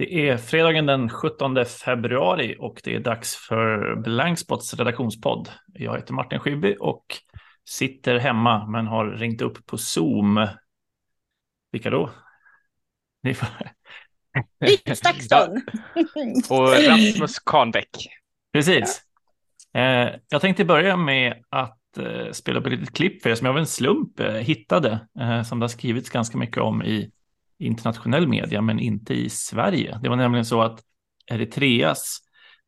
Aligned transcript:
Det 0.00 0.28
är 0.28 0.36
fredagen 0.36 0.86
den 0.86 1.08
17 1.08 1.64
februari 1.64 2.56
och 2.58 2.80
det 2.84 2.94
är 2.94 3.00
dags 3.00 3.36
för 3.36 3.96
Blankspots 3.96 4.74
redaktionspodd. 4.74 5.48
Jag 5.66 5.96
heter 5.96 6.14
Martin 6.14 6.38
Schibbye 6.38 6.76
och 6.76 7.04
sitter 7.68 8.18
hemma 8.18 8.66
men 8.66 8.86
har 8.86 9.06
ringt 9.06 9.42
upp 9.42 9.66
på 9.66 9.78
Zoom. 9.78 10.46
Vilka 11.72 11.90
då? 11.90 12.10
Ni 13.22 13.34
får... 13.34 13.48
Stakston. 14.94 15.62
och 16.50 16.68
Rasmus 16.68 17.38
Kahnbäck. 17.38 18.08
Precis. 18.52 19.02
Eh, 19.74 20.08
jag 20.28 20.40
tänkte 20.40 20.64
börja 20.64 20.96
med 20.96 21.44
att 21.48 21.98
eh, 21.98 22.32
spela 22.32 22.60
upp 22.60 22.66
ett 22.66 22.72
litet 22.72 22.94
klipp 22.94 23.22
för 23.22 23.30
er 23.30 23.34
som 23.34 23.44
jag 23.44 23.52
av 23.52 23.58
en 23.58 23.66
slump 23.66 24.20
eh, 24.20 24.32
hittade, 24.32 25.06
som 25.48 25.58
det 25.58 25.64
har 25.64 25.68
skrivits 25.68 26.10
ganska 26.10 26.38
mycket 26.38 26.58
om 26.58 26.82
i 26.82 27.10
internationell 27.60 28.28
media, 28.28 28.62
men 28.62 28.78
inte 28.78 29.14
i 29.14 29.30
Sverige. 29.30 29.98
Det 30.02 30.08
var 30.08 30.16
nämligen 30.16 30.44
så 30.44 30.62
att 30.62 30.80
Eritreas 31.26 32.18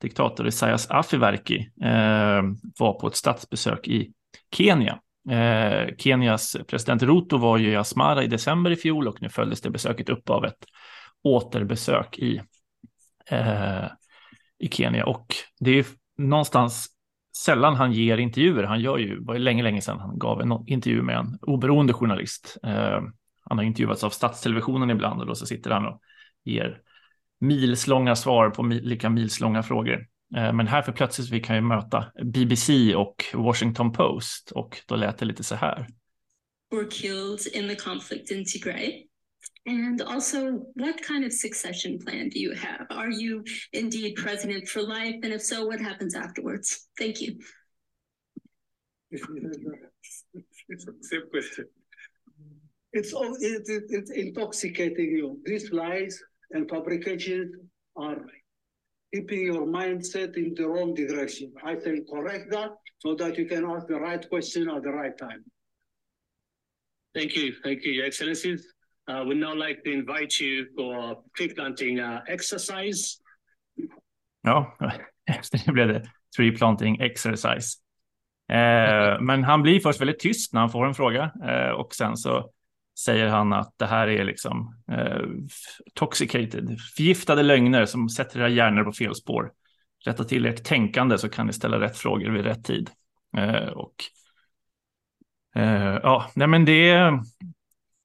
diktator 0.01 0.47
Isaias 0.47 0.91
Afewerki 0.91 1.71
eh, 1.83 2.43
var 2.79 3.01
på 3.01 3.07
ett 3.07 3.17
statsbesök 3.17 3.89
i 3.89 4.13
Kenya. 4.57 5.01
Eh, 5.31 5.97
Kenias 5.99 6.57
president 6.69 7.03
Ruto 7.03 7.37
var 7.37 7.59
ju 7.59 7.71
i 7.71 7.77
Asmara 7.77 8.25
i 8.25 8.27
december 8.27 8.71
i 8.71 8.77
fjol 8.77 9.09
och 9.09 9.23
nu 9.23 9.29
följdes 9.29 9.61
det 9.61 9.71
besöket 9.71 10.09
upp 10.09 10.31
av 10.31 10.45
ett 10.45 10.65
återbesök 11.23 12.19
i, 12.19 12.43
eh, 13.31 13.85
i 14.59 14.69
Kenya. 14.69 15.07
Och 15.07 15.27
det 15.61 15.71
är 15.71 15.87
någonstans 16.19 16.89
sällan 17.37 17.75
han 17.75 17.93
ger 17.93 18.19
intervjuer. 18.19 18.65
Han 18.65 18.81
gör 18.81 18.99
ju, 18.99 19.25
var 19.25 19.35
ju 19.35 19.41
länge, 19.41 19.63
länge 19.63 19.81
sedan 19.81 20.01
han 20.01 20.19
gav 20.19 20.41
en 20.41 20.53
intervju 20.67 21.03
med 21.03 21.17
en 21.17 21.39
oberoende 21.43 21.93
journalist. 21.93 22.57
Eh, 22.63 23.01
han 23.53 23.59
har 23.59 23.65
intervjuats 23.65 24.05
av 24.05 24.11
statstelevisionen 24.11 24.91
ibland 24.91 25.21
och 25.21 25.27
då 25.27 25.35
så 25.35 25.47
sitter 25.47 25.71
han 25.71 25.87
och 25.87 26.03
ger 26.45 26.81
milslånga 27.41 28.17
svar 28.17 28.51
på 28.51 28.63
lika 28.63 29.11
milslånga 29.11 29.63
frågor. 29.63 30.07
Eh, 30.37 30.53
men 30.53 30.67
här 30.67 30.83
för 30.83 30.93
plötsligt 30.93 31.31
vi 31.31 31.41
kan 31.41 31.57
ju 31.57 31.63
möta 31.63 32.13
BBC 32.25 32.95
och 32.95 33.25
Washington 33.35 33.93
Post 33.93 34.51
och 34.51 34.83
då 34.87 34.97
lät 34.97 35.19
det 35.19 35.25
lite 35.25 35.45
så 35.45 35.55
här. 35.55 35.87
Were 36.71 36.85
killed 36.91 37.47
in 37.53 37.69
the 37.69 37.77
conflict 37.77 38.31
in 38.31 38.45
Tigray. 38.45 39.07
And 39.67 40.03
also, 40.03 40.39
what 40.75 41.07
kind 41.07 41.27
of 41.27 41.33
succession 41.33 41.99
plan 41.99 42.29
do 42.29 42.39
you 42.39 42.55
have? 42.55 42.87
Are 42.91 43.11
you 43.11 43.45
indeed 43.73 44.17
president 44.17 44.69
for 44.69 44.81
life? 44.81 45.21
And 45.25 45.35
if 45.35 45.43
so, 45.43 45.67
what 45.67 45.81
happens 45.81 46.15
afterwards? 46.15 46.89
Thank 46.99 47.21
you. 47.21 47.39
It's, 52.93 53.13
it, 53.13 53.63
it, 53.69 53.85
it's 53.89 54.11
intoxicating 54.11 55.11
you. 55.11 55.41
These 55.45 55.73
lies 55.73 56.23
and 56.51 56.69
fabrications 56.69 57.55
are 57.97 58.19
keeping 59.15 59.47
your 59.47 59.67
mindset 59.67 60.37
in 60.37 60.55
the 60.55 60.67
wrong 60.67 60.95
direction. 60.95 61.53
I 61.65 61.75
can 61.77 62.05
correct 62.11 62.51
that 62.51 62.71
so 62.99 63.15
that 63.15 63.39
you 63.39 63.47
can 63.47 63.65
ask 63.65 63.87
the 63.87 64.01
right 64.01 64.29
question 64.29 64.69
at 64.71 64.83
the 64.83 64.91
right 64.91 65.17
time. 65.19 65.45
Thank 67.15 67.37
you. 67.37 67.55
Thank 67.63 67.85
you, 67.85 67.93
Your 67.93 68.07
Excellencies. 68.07 68.67
Uh, 69.09 69.25
we'd 69.27 69.37
now 69.37 69.55
like 69.55 69.83
to 69.85 69.91
invite 69.91 70.39
you 70.39 70.67
for 70.77 70.95
a 70.95 71.15
tree 71.37 71.53
planting 71.53 72.01
uh, 72.01 72.21
exercise. 72.29 73.19
Ja, 74.43 74.77
efter 75.31 75.59
det 75.67 75.73
blev 75.73 75.89
det 75.89 76.11
tree 76.37 76.53
planting 76.53 77.01
exercise. 77.01 77.79
Eh, 78.53 79.21
men 79.21 79.45
han 79.45 79.63
blir 79.63 79.81
först 79.81 80.01
väldigt 80.01 80.19
tyst 80.19 80.53
när 80.53 80.61
han 80.61 80.71
får 80.71 80.87
en 80.87 80.95
fråga 80.95 81.33
eh, 81.45 81.71
och 81.71 81.95
sen 81.95 82.17
så 82.17 82.51
säger 82.99 83.29
han 83.29 83.53
att 83.53 83.75
det 83.77 83.87
här 83.87 84.09
är 84.09 84.25
liksom 84.25 84.77
eh, 84.93 85.27
toxicated, 85.95 86.77
förgiftade 86.97 87.43
lögner 87.43 87.87
som 87.87 88.09
sätter 88.09 88.41
era 88.41 88.49
hjärnor 88.49 88.85
på 88.85 88.93
fel 88.93 89.15
spår. 89.15 89.53
Rätta 90.05 90.25
till 90.25 90.47
ert 90.47 90.65
tänkande 90.65 91.19
så 91.19 91.29
kan 91.29 91.47
ni 91.47 91.53
ställa 91.53 91.81
rätt 91.81 91.97
frågor 91.97 92.31
vid 92.31 92.45
rätt 92.45 92.65
tid. 92.65 92.91
Eh, 93.37 93.69
och 93.69 93.95
eh, 95.55 95.99
ja, 96.03 96.31
nej 96.35 96.49
men 96.49 96.65
det 96.65 96.91
är 96.91 97.21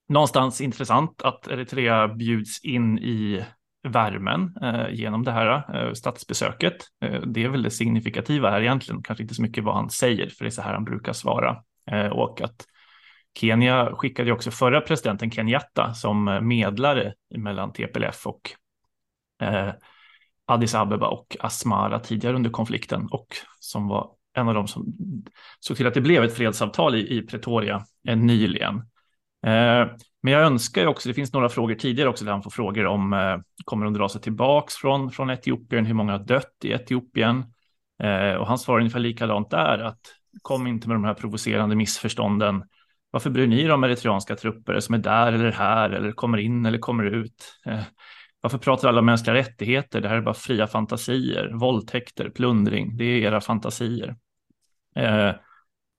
någonstans 0.09 0.61
intressant 0.61 1.21
att 1.21 1.47
Eritrea 1.47 2.07
bjuds 2.07 2.63
in 2.63 2.99
i 2.99 3.45
värmen 3.87 4.55
eh, 4.61 4.89
genom 4.91 5.23
det 5.23 5.31
här 5.31 5.75
eh, 5.75 5.93
statsbesöket. 5.93 6.75
Eh, 7.01 7.21
det 7.21 7.43
är 7.43 7.49
väl 7.49 7.63
det 7.63 7.71
signifikativa 7.71 8.49
här 8.49 8.61
egentligen, 8.61 9.03
kanske 9.03 9.23
inte 9.23 9.35
så 9.35 9.41
mycket 9.41 9.63
vad 9.63 9.75
han 9.75 9.89
säger, 9.89 10.29
för 10.29 10.45
det 10.45 10.49
är 10.49 10.51
så 10.51 10.61
här 10.61 10.73
han 10.73 10.83
brukar 10.83 11.13
svara. 11.13 11.63
Eh, 11.91 12.07
och 12.07 12.41
att 12.41 12.65
Kenya 13.37 13.91
skickade 13.93 14.31
också 14.31 14.51
förra 14.51 14.81
presidenten 14.81 15.31
Kenyatta 15.31 15.93
som 15.93 16.39
medlare 16.41 17.13
mellan 17.35 17.73
TPLF 17.73 18.27
och 18.27 18.51
eh, 19.41 19.73
Addis 20.45 20.75
Abeba 20.75 21.07
och 21.07 21.37
Asmara 21.39 21.99
tidigare 21.99 22.35
under 22.35 22.49
konflikten 22.49 23.07
och 23.11 23.27
som 23.59 23.87
var 23.87 24.11
en 24.33 24.47
av 24.47 24.53
dem 24.53 24.67
som 24.67 24.85
såg 25.59 25.77
till 25.77 25.87
att 25.87 25.93
det 25.93 26.01
blev 26.01 26.23
ett 26.23 26.35
fredsavtal 26.35 26.95
i, 26.95 27.17
i 27.17 27.21
Pretoria 27.21 27.85
eh, 28.07 28.17
nyligen. 28.17 28.75
Eh, 29.45 29.87
men 30.21 30.33
jag 30.33 30.41
önskar 30.41 30.81
ju 30.81 30.87
också, 30.87 31.09
det 31.09 31.13
finns 31.13 31.33
några 31.33 31.49
frågor 31.49 31.75
tidigare 31.75 32.09
också 32.09 32.25
där 32.25 32.31
han 32.31 32.43
får 32.43 32.51
frågor 32.51 32.85
om, 32.85 33.13
eh, 33.13 33.37
kommer 33.65 33.85
de 33.85 33.93
dra 33.93 34.09
sig 34.09 34.21
tillbaks 34.21 34.75
från, 34.75 35.11
från 35.11 35.29
Etiopien, 35.29 35.85
hur 35.85 35.93
många 35.93 36.11
har 36.11 36.19
dött 36.19 36.55
i 36.63 36.71
Etiopien? 36.71 37.43
Eh, 38.03 38.33
och 38.33 38.47
han 38.47 38.57
svarar 38.57 38.79
ungefär 38.79 38.99
likadant 38.99 39.49
där, 39.49 39.79
att 39.79 39.99
kom 40.41 40.67
inte 40.67 40.87
med 40.87 40.95
de 40.95 41.03
här 41.03 41.13
provocerande 41.13 41.75
missförstånden, 41.75 42.63
varför 43.17 43.29
bryr 43.29 43.47
ni 43.47 43.61
er 43.61 43.71
om 43.71 43.83
eritreanska 43.83 44.35
trupper 44.35 44.79
som 44.79 44.95
är 44.95 44.99
där 44.99 45.33
eller 45.33 45.51
här 45.51 45.89
eller 45.89 46.11
kommer 46.11 46.37
in 46.37 46.65
eller 46.65 46.77
kommer 46.77 47.03
ut? 47.03 47.59
Eh, 47.65 47.83
varför 48.41 48.57
pratar 48.57 48.87
alla 48.87 48.99
om 48.99 49.05
mänskliga 49.05 49.33
rättigheter? 49.33 50.01
Det 50.01 50.09
här 50.09 50.15
är 50.15 50.21
bara 50.21 50.33
fria 50.33 50.67
fantasier, 50.67 51.51
våldtäkter, 51.53 52.29
plundring. 52.29 52.97
Det 52.97 53.03
är 53.03 53.17
era 53.17 53.41
fantasier. 53.41 54.15
Eh, 54.95 55.31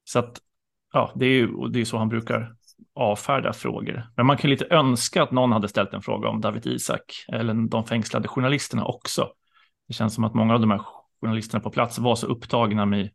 så 0.05 0.19
att, 0.19 0.39
ja, 0.93 1.13
det 1.15 1.27
är 1.27 1.31
ju 1.31 1.69
det 1.69 1.81
är 1.81 1.85
så 1.85 1.99
han 1.99 2.09
brukar 2.09 2.55
avfärda 2.95 3.53
frågor. 3.53 4.07
Men 4.17 4.27
man 4.27 4.37
kan 4.37 4.51
lite 4.51 4.67
önska 4.71 5.23
att 5.23 5.31
någon 5.31 5.53
hade 5.53 5.69
ställt 5.69 5.95
en 5.95 6.03
fråga 6.03 6.29
om 6.29 6.41
David 6.41 6.67
Isak 6.67 7.25
eller 7.33 7.69
de 7.69 7.85
fängslade 7.85 8.29
journalisterna 8.29 8.85
också. 8.85 9.29
Det 9.89 9.95
känns 9.95 10.15
som 10.15 10.25
att 10.25 10.35
många 10.35 10.55
av 10.55 10.61
de 10.61 10.71
här 10.71 10.81
journalisterna 11.21 11.61
på 11.61 11.71
plats 11.71 11.99
var 11.99 12.15
så 12.15 12.27
upptagna 12.27 12.87
med 12.87 13.11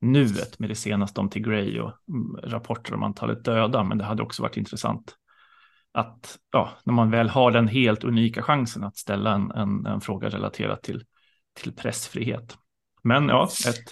nuet 0.00 0.58
med 0.58 0.70
det 0.70 0.74
senaste 0.74 1.20
om 1.20 1.30
Tigray 1.30 1.80
och 1.80 1.92
mm, 2.08 2.36
rapporter 2.36 2.94
om 2.94 3.02
antalet 3.02 3.44
döda. 3.44 3.84
Men 3.84 3.98
det 3.98 4.04
hade 4.04 4.22
också 4.22 4.42
varit 4.42 4.56
intressant 4.56 5.16
att 5.92 6.38
ja, 6.52 6.70
när 6.84 6.94
man 6.94 7.10
väl 7.10 7.28
har 7.28 7.50
den 7.50 7.68
helt 7.68 8.04
unika 8.04 8.42
chansen 8.42 8.84
att 8.84 8.96
ställa 8.96 9.34
en, 9.34 9.50
en, 9.50 9.86
en 9.86 10.00
fråga 10.00 10.28
relaterat 10.28 10.82
till, 10.82 11.04
till 11.54 11.72
pressfrihet. 11.72 12.56
Men 13.02 13.28
ja, 13.28 13.48
ett, 13.68 13.90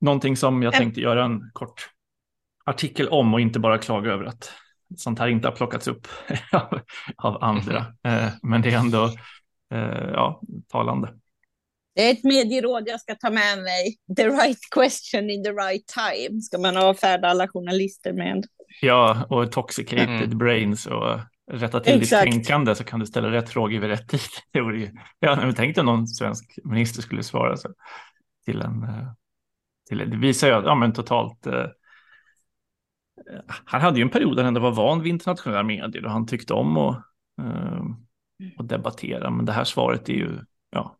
någonting 0.00 0.36
som 0.36 0.62
jag 0.62 0.72
tänkte 0.72 1.00
göra 1.00 1.24
en 1.24 1.50
kort 1.52 1.90
artikel 2.64 3.08
om 3.08 3.34
och 3.34 3.40
inte 3.40 3.58
bara 3.58 3.78
klaga 3.78 4.12
över 4.12 4.24
att 4.24 4.52
sånt 4.96 5.18
här 5.18 5.28
inte 5.28 5.48
har 5.48 5.52
plockats 5.56 5.88
upp 5.88 6.08
av 7.16 7.44
andra. 7.44 7.86
Eh, 8.06 8.28
men 8.42 8.62
det 8.62 8.74
är 8.74 8.78
ändå 8.78 9.04
eh, 9.70 10.10
ja, 10.12 10.42
talande. 10.68 11.14
Det 11.96 12.08
är 12.08 12.12
ett 12.12 12.24
medieråd 12.24 12.82
jag 12.86 13.00
ska 13.00 13.14
ta 13.14 13.30
med 13.30 13.58
mig. 13.58 13.96
The 14.16 14.28
right 14.28 14.58
question 14.70 15.30
in 15.30 15.44
the 15.44 15.52
right 15.52 15.84
time 15.86 16.40
ska 16.40 16.58
man 16.58 16.76
avfärda 16.76 17.28
alla 17.28 17.48
journalister 17.48 18.12
med. 18.12 18.44
Ja, 18.80 19.26
och 19.30 19.52
toxicated 19.52 20.08
mm. 20.08 20.38
brains 20.38 20.86
och 20.86 21.18
rätta 21.52 21.80
till 21.80 22.02
Exakt. 22.02 22.24
ditt 22.24 22.32
tänkande 22.34 22.74
så 22.74 22.84
kan 22.84 23.00
du 23.00 23.06
ställa 23.06 23.30
rätt 23.30 23.50
frågor 23.50 23.80
vid 23.80 23.90
rätt 23.90 24.08
tid. 24.08 24.20
Det 24.52 24.60
vore 24.60 24.78
ju, 24.78 24.90
ja, 25.18 25.52
tänk 25.56 25.78
om 25.78 25.86
någon 25.86 26.08
svensk 26.08 26.58
minister 26.64 27.02
skulle 27.02 27.22
svara 27.22 27.56
så 27.56 27.68
till 28.44 28.60
en, 28.60 28.82
eh, 28.82 29.08
till, 29.88 29.98
det 29.98 30.16
visar 30.16 30.48
ju 30.48 30.54
att, 30.54 30.64
ja 30.64 30.74
men 30.74 30.92
totalt, 30.92 31.46
eh, 31.46 31.66
han 33.64 33.80
hade 33.80 33.98
ju 33.98 34.02
en 34.02 34.10
period 34.10 34.36
där 34.36 34.42
han 34.42 34.48
ändå 34.48 34.60
var 34.60 34.72
van 34.72 35.02
vid 35.02 35.10
internationella 35.10 35.62
medier 35.62 36.04
och 36.04 36.10
han 36.10 36.26
tyckte 36.26 36.54
om 36.54 36.76
att, 36.76 36.96
eh, 37.42 37.82
att 38.58 38.68
debattera, 38.68 39.30
men 39.30 39.46
det 39.46 39.52
här 39.52 39.64
svaret 39.64 40.08
är 40.08 40.12
ju, 40.12 40.38
ja, 40.70 40.96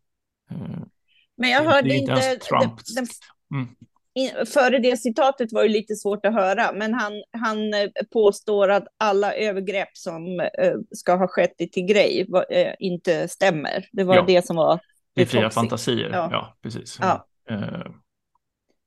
men 1.37 1.51
jag 1.51 1.63
hörde 1.63 1.97
inte... 1.97 2.13
inte 2.13 2.37
Trump. 2.37 2.81
Den, 2.97 3.07
mm. 3.55 4.47
före 4.47 4.79
det 4.79 4.97
citatet 4.97 5.53
var 5.53 5.63
ju 5.63 5.69
lite 5.69 5.97
svårt 5.97 6.27
att 6.27 6.35
höra, 6.35 6.73
men 6.73 6.95
han, 6.95 7.13
han 7.31 7.75
eh, 7.75 7.89
påstår 8.13 8.69
att 8.69 8.85
alla 8.99 9.35
övergrepp 9.35 9.97
som 9.97 10.41
eh, 10.41 10.75
ska 10.91 11.15
ha 11.15 11.29
skett 11.29 11.55
i 11.59 11.69
Tigray 11.69 12.27
eh, 12.51 12.75
inte 12.79 13.29
stämmer. 13.29 13.89
Det 13.93 14.05
var 14.05 14.17
ja. 14.17 14.25
det 14.27 14.47
som 14.47 14.57
var... 14.57 14.81
Det 15.15 15.23
är 15.23 15.27
fria 15.27 15.51
fantasier, 15.51 16.11
ja, 16.13 16.29
ja 16.33 16.57
precis. 16.63 16.99
Ja. 17.01 17.27
Uh, 17.51 17.87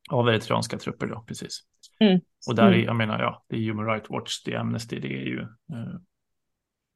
av 0.09 0.29
eritreanska 0.29 0.77
trupper 0.77 1.07
då, 1.07 1.23
precis. 1.27 1.59
Mm. 1.99 2.19
Och 2.47 2.55
där 2.55 2.63
är, 2.63 2.73
mm. 2.73 2.85
jag 2.85 2.95
menar, 2.95 3.19
ja, 3.19 3.45
det 3.47 3.55
är 3.55 3.59
Human 3.59 3.85
Rights 3.85 4.09
Watch, 4.09 4.43
det 4.43 4.53
är 4.53 4.57
Amnesty, 4.57 4.99
det 4.99 5.07
är 5.07 5.25
ju, 5.25 5.39
uh, 5.41 5.99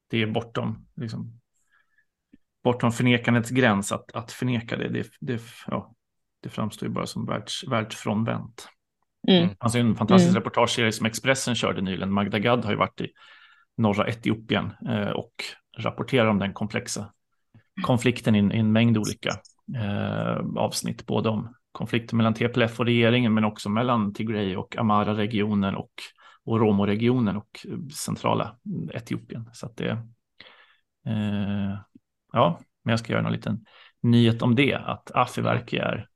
det 0.09 0.21
är 0.21 0.27
bortom, 0.27 0.87
liksom, 0.95 1.39
bortom 2.63 2.91
förnekandets 2.91 3.49
gräns 3.49 3.91
att, 3.91 4.11
att 4.15 4.31
förneka 4.31 4.77
det. 4.77 4.89
Det, 4.89 5.07
det, 5.19 5.41
ja, 5.67 5.93
det 6.43 6.49
framstår 6.49 6.87
ju 6.87 6.93
bara 6.93 7.05
som 7.05 7.25
världs, 7.25 7.63
världsfrånvänt. 7.67 8.67
Mm. 9.27 9.49
Alltså 9.57 9.79
en 9.79 9.95
fantastisk 9.95 10.29
mm. 10.29 10.39
reportageserie 10.39 10.91
som 10.91 11.05
Expressen 11.05 11.55
körde 11.55 11.81
nyligen. 11.81 12.13
Magda 12.13 12.39
Gad 12.39 12.65
har 12.65 12.71
ju 12.71 12.77
varit 12.77 13.01
i 13.01 13.07
norra 13.77 14.07
Etiopien 14.07 14.73
eh, 14.89 15.09
och 15.09 15.33
rapporterar 15.77 16.27
om 16.27 16.39
den 16.39 16.53
komplexa 16.53 17.13
konflikten 17.81 18.35
i, 18.35 18.55
i 18.55 18.59
en 18.59 18.71
mängd 18.71 18.97
olika 18.97 19.29
eh, 19.75 20.37
avsnitt, 20.55 21.05
både 21.05 21.29
om 21.29 21.55
konflikten 21.71 22.17
mellan 22.17 22.33
TPLF 22.33 22.79
och 22.79 22.85
regeringen, 22.85 23.33
men 23.33 23.43
också 23.43 23.69
mellan 23.69 24.13
Tigray 24.13 24.55
och 24.55 24.77
Amara-regionen 24.77 25.75
och, 25.75 25.91
och 26.45 26.59
Romo-regionen 26.59 27.37
och 27.37 27.65
centrala 27.93 28.55
Etiopien. 28.93 29.49
Så 29.53 29.65
att 29.65 29.77
det, 29.77 29.89
eh, 31.05 31.77
ja, 32.33 32.59
men 32.83 32.91
jag 32.91 32.99
ska 32.99 33.13
göra 33.13 33.27
en 33.27 33.33
liten 33.33 33.65
nyhet 34.01 34.41
om 34.41 34.55
det, 34.55 34.73
att 34.73 35.11
Afiverki 35.11 35.77
är 35.77 36.07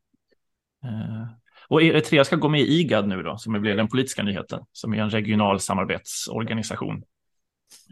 eh, 0.84 1.28
och 1.70 1.82
Eritrea 1.82 2.26
ska 2.26 2.36
gå 2.36 2.50
med 2.50 2.62
i 2.62 2.80
IGAD 2.80 3.08
nu 3.08 3.24
då, 3.24 3.38
som 3.38 3.62
blev 3.62 3.78
den 3.78 3.88
politiska 3.88 4.24
nyheten, 4.24 4.60
som 4.72 4.94
är 4.94 4.98
en 4.98 5.10
regional 5.10 5.60
samarbetsorganisation. 5.60 7.04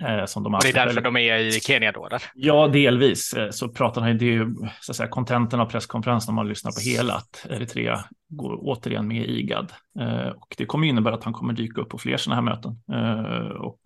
Eh, 0.02 0.26
som 0.26 0.44
de 0.44 0.54
och 0.54 0.60
det 0.64 0.70
är 0.70 0.86
därför 0.86 1.02
de 1.02 1.18
är 1.18 1.38
i 1.38 1.52
Kenya 1.52 1.92
då? 1.92 2.08
Där. 2.08 2.24
Ja, 2.36 2.68
delvis. 2.68 3.34
Eh, 3.34 3.50
så 3.50 3.70
pratar 3.70 4.02
han, 4.02 4.18
det 4.18 4.26
är 4.26 4.32
ju 4.32 4.56
så 4.82 4.92
att 4.92 4.96
säga 4.96 5.10
kontentan 5.10 5.60
av 5.60 5.66
presskonferensen 5.66 6.30
om 6.32 6.36
man 6.36 6.48
lyssnar 6.48 6.72
på 6.72 6.80
hela, 6.80 7.14
att 7.14 7.46
Eritrea 7.50 8.06
går 8.28 8.58
återigen 8.62 9.08
med 9.08 9.30
i 9.30 9.40
IGAD. 9.40 9.72
Eh, 10.00 10.28
och 10.28 10.56
det 10.58 10.66
kommer 10.66 10.88
innebära 10.88 11.16
att 11.16 11.24
han 11.24 11.34
kommer 11.34 11.54
dyka 11.54 11.82
upp 11.82 11.90
på 11.90 11.98
fler 11.98 12.18
sådana 12.18 12.42
här 12.42 12.56
möten. 12.56 12.82
Eh, 12.92 13.62
och 13.62 13.82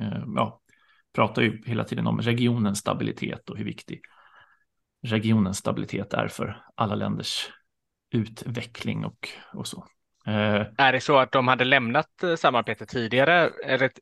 eh, 0.00 0.22
ja, 0.36 0.60
pratar 1.14 1.42
ju 1.42 1.62
hela 1.66 1.84
tiden 1.84 2.06
om 2.06 2.20
regionens 2.20 2.78
stabilitet 2.78 3.50
och 3.50 3.58
hur 3.58 3.64
viktig 3.64 4.00
regionens 5.02 5.58
stabilitet 5.58 6.14
är 6.14 6.28
för 6.28 6.64
alla 6.74 6.94
länders 6.94 7.50
utveckling 8.10 9.04
och, 9.04 9.28
och 9.54 9.66
så. 9.66 9.86
Eh, 10.26 10.66
är 10.78 10.92
det 10.92 11.00
så 11.00 11.18
att 11.18 11.32
de 11.32 11.48
hade 11.48 11.64
lämnat 11.64 12.22
eh, 12.22 12.34
samarbetet 12.34 12.88
tidigare, 12.88 13.50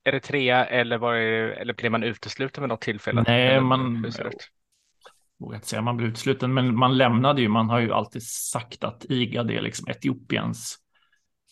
Eritrea, 0.04 0.64
eller, 0.64 0.98
var 0.98 1.14
det, 1.14 1.54
eller 1.54 1.74
blev 1.74 1.92
man 1.92 2.02
utesluten 2.02 2.62
vid 2.62 2.68
något 2.68 2.80
tillfälle? 2.80 3.24
Nej, 3.26 3.60
man 3.60 4.02
vågar 5.38 5.56
inte 5.56 5.68
säga 5.68 5.82
man 5.82 5.96
blev 5.96 6.08
utesluten, 6.08 6.54
men 6.54 6.76
man 6.76 6.96
lämnade 6.96 7.40
ju. 7.42 7.48
Man 7.48 7.70
har 7.70 7.80
ju 7.80 7.92
alltid 7.92 8.22
sagt 8.22 8.84
att 8.84 9.04
IGAD 9.08 9.50
är 9.50 9.60
liksom 9.60 9.88
Etiopiens 9.88 10.78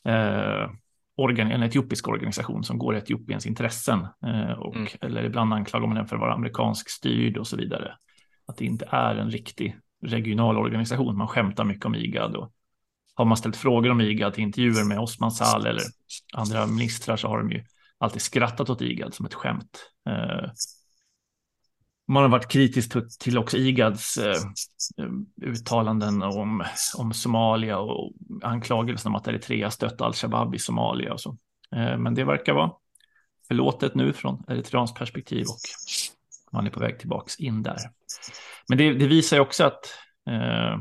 eh, 0.05 0.71
organ, 1.17 1.51
en 1.51 1.63
etiopisk 1.63 2.09
organisation 2.09 2.65
som 2.65 2.79
går 2.79 2.95
i 2.95 2.99
Etiopiens 2.99 3.47
intressen. 3.47 4.01
Eh, 4.27 4.53
och, 4.53 4.77
mm. 4.77 4.89
Eller 5.01 5.25
ibland 5.25 5.55
anklagar 5.55 5.87
man 5.87 5.97
den 5.97 6.07
för 6.07 6.17
att 6.17 6.21
vara 6.21 6.35
amerikansk 6.35 6.91
styrd 6.91 7.37
och 7.37 7.47
så 7.47 7.57
vidare. 7.57 7.95
Att 8.47 8.57
det 8.57 8.65
inte 8.65 8.89
är 8.91 9.17
en 9.17 9.31
riktig 9.31 9.77
regional 10.07 10.59
organisation. 10.59 11.17
Man 11.17 11.29
skämtar 11.29 11.65
mycket 11.65 11.85
om 11.85 11.95
IGAD 11.95 12.37
och 12.37 12.53
har 13.15 13.25
man 13.25 13.37
ställt 13.37 13.57
frågor 13.57 13.91
om 13.91 14.01
IGAD 14.01 14.35
till 14.35 14.43
intervjuer 14.43 14.89
med 14.89 14.99
Osman 14.99 15.31
Sal 15.31 15.67
eller 15.67 15.83
andra 16.35 16.67
ministrar 16.67 17.17
så 17.17 17.29
har 17.29 17.39
de 17.39 17.51
ju 17.51 17.65
alltid 17.99 18.23
skrattat 18.23 18.71
åt 18.71 18.83
IGAD 18.83 19.15
som 19.15 19.27
ett 19.27 19.35
skämt. 19.35 19.91
Man 22.09 22.23
har 22.23 22.31
varit 22.31 22.49
kritisk 22.49 23.19
till 23.19 23.39
också 23.39 23.57
IGADs 23.57 24.17
eh, 24.17 24.37
eh, 24.99 25.11
uttalanden 25.43 26.23
om, 26.23 26.65
om 26.97 27.13
Somalia 27.13 27.79
och 27.79 28.13
anklagelsen 28.43 29.13
om 29.13 29.17
att 29.17 29.29
Eritrea 29.29 29.71
stött 29.71 30.01
al-Shabaab 30.01 30.55
i 30.55 30.59
Somalia 30.59 31.13
och 31.13 31.21
så. 31.21 31.37
Eh, 31.77 31.99
men 31.99 32.15
det 32.15 32.25
verkar 32.25 32.53
vara 32.53 32.73
förlåtet 33.49 33.95
nu 33.95 34.13
från 34.13 34.45
eritreanskt 34.49 34.99
perspektiv 34.99 35.45
och 35.49 35.59
man 36.53 36.67
är 36.67 36.71
på 36.71 36.81
väg 36.81 36.99
tillbaks 36.99 37.41
in 37.41 37.63
där. 37.63 37.77
Men 38.69 38.79
det, 38.79 38.95
det 38.95 39.07
visar 39.07 39.37
ju 39.37 39.41
också 39.41 39.65
att 39.65 39.81
eh, 40.31 40.79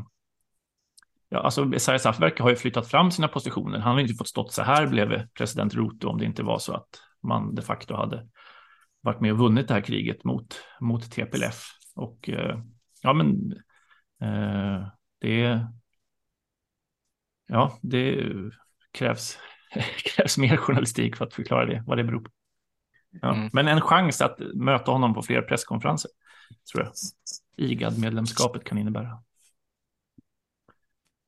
ja, 1.29 1.39
alltså 1.39 1.73
Esaias 1.73 2.05
Afwerki 2.05 2.43
har 2.43 2.49
ju 2.49 2.55
flyttat 2.55 2.87
fram 2.87 3.11
sina 3.11 3.27
positioner. 3.27 3.79
Han 3.79 3.93
har 3.93 3.99
inte 3.99 4.13
fått 4.13 4.27
stått 4.27 4.53
så 4.53 4.63
här 4.63 4.87
blev 4.87 5.27
president 5.27 5.73
Ruto 5.73 6.07
om 6.07 6.17
det 6.17 6.25
inte 6.25 6.43
var 6.43 6.59
så 6.59 6.73
att 6.73 6.89
man 7.23 7.55
de 7.55 7.61
facto 7.61 7.95
hade 7.95 8.27
varit 9.03 9.21
med 9.21 9.31
och 9.31 9.37
vunnit 9.37 9.67
det 9.67 9.73
här 9.73 9.81
kriget 9.81 10.23
mot, 10.23 10.61
mot 10.79 11.11
TPLF. 11.11 11.69
Och 11.95 12.29
eh, 12.29 12.59
ja, 13.01 13.13
men 13.13 13.51
eh, 14.21 14.87
det, 15.19 15.67
ja, 17.47 17.79
det 17.81 18.25
krävs, 18.91 19.37
krävs 20.15 20.37
mer 20.37 20.57
journalistik 20.57 21.15
för 21.15 21.25
att 21.25 21.33
förklara 21.33 21.65
det, 21.65 21.83
vad 21.87 21.97
det 21.97 22.03
beror 22.03 22.21
på. 22.21 22.31
Ja, 23.21 23.35
mm. 23.35 23.49
Men 23.53 23.67
en 23.67 23.81
chans 23.81 24.21
att 24.21 24.39
möta 24.53 24.91
honom 24.91 25.13
på 25.13 25.21
fler 25.21 25.41
presskonferenser 25.41 26.11
tror 26.71 26.83
jag 26.83 26.93
IGAD-medlemskapet 27.57 28.63
kan 28.63 28.77
innebära. 28.77 29.23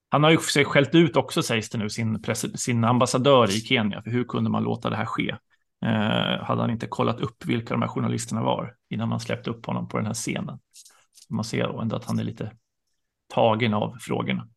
Han 0.09 0.23
har 0.23 0.31
ju 0.31 0.37
sig 0.37 0.65
skällt 0.65 0.95
ut 0.95 1.15
också, 1.15 1.43
sägs 1.43 1.69
det 1.69 1.77
nu, 1.77 1.89
sin, 1.89 2.23
sin 2.55 2.83
ambassadör 2.83 3.49
i 3.49 3.61
Kenya. 3.61 4.01
För 4.01 4.11
hur 4.11 4.23
kunde 4.23 4.49
man 4.49 4.63
låta 4.63 4.89
det 4.89 4.95
här 4.95 5.05
ske? 5.05 5.35
Eh, 5.81 6.43
hade 6.43 6.61
han 6.61 6.69
inte 6.69 6.87
kollat 6.87 7.19
upp 7.19 7.45
vilka 7.45 7.73
de 7.73 7.81
här 7.81 7.89
journalisterna 7.89 8.43
var 8.43 8.75
innan 8.89 9.09
man 9.09 9.19
släppte 9.19 9.49
upp 9.49 9.65
honom 9.65 9.87
på 9.87 9.97
den 9.97 10.05
här 10.05 10.13
scenen? 10.13 10.59
Man 11.29 11.43
ser 11.43 11.81
ändå 11.81 11.95
att 11.95 12.05
han 12.05 12.19
är 12.19 12.23
lite 12.23 12.51
tagen 13.33 13.73
av 13.73 13.97
frågorna. 13.99 14.47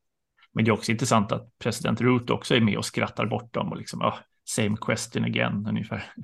Men 0.53 0.65
det 0.65 0.71
är 0.71 0.73
också 0.73 0.93
intressant 0.93 1.33
att 1.33 1.59
president 1.59 2.01
Ruto 2.01 2.33
också 2.35 2.55
är 2.55 2.61
med 2.61 2.79
och 2.79 2.85
skrattar 2.85 3.27
bort 3.27 3.55
dem 3.55 3.69
och 3.69 3.77
liksom, 3.77 4.03
oh, 4.03 4.15
same 4.45 4.77
question 4.81 5.25
again, 5.25 5.67
ungefär. 5.69 6.05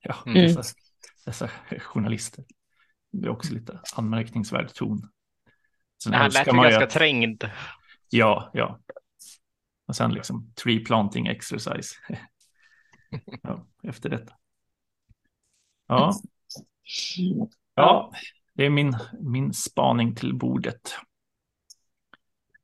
Ja, 0.00 0.14
mm. 0.26 0.42
dessa, 0.42 0.62
dessa 1.24 1.50
journalister. 1.78 2.44
Det 3.12 3.26
är 3.26 3.30
också 3.30 3.54
lite 3.54 3.80
anmärkningsvärd 3.96 4.74
ton. 4.74 5.08
Sen 6.02 6.14
han 6.14 6.30
lät 6.30 6.46
ju 6.46 6.52
ganska 6.52 6.84
att... 6.84 6.90
trängd. 6.90 7.50
Ja, 8.10 8.50
ja. 8.54 8.80
Och 9.86 9.96
sen 9.96 10.12
liksom 10.12 10.52
tree 10.54 10.78
planting 10.78 11.26
exercise. 11.26 11.94
ja, 13.42 13.66
efter 13.82 14.08
detta. 14.08 14.32
Ja. 15.90 16.12
Ja, 17.74 18.12
det 18.54 18.66
är 18.66 18.70
min, 18.70 18.96
min 19.20 19.52
spaning 19.52 20.14
till 20.14 20.34
bordet. 20.34 20.96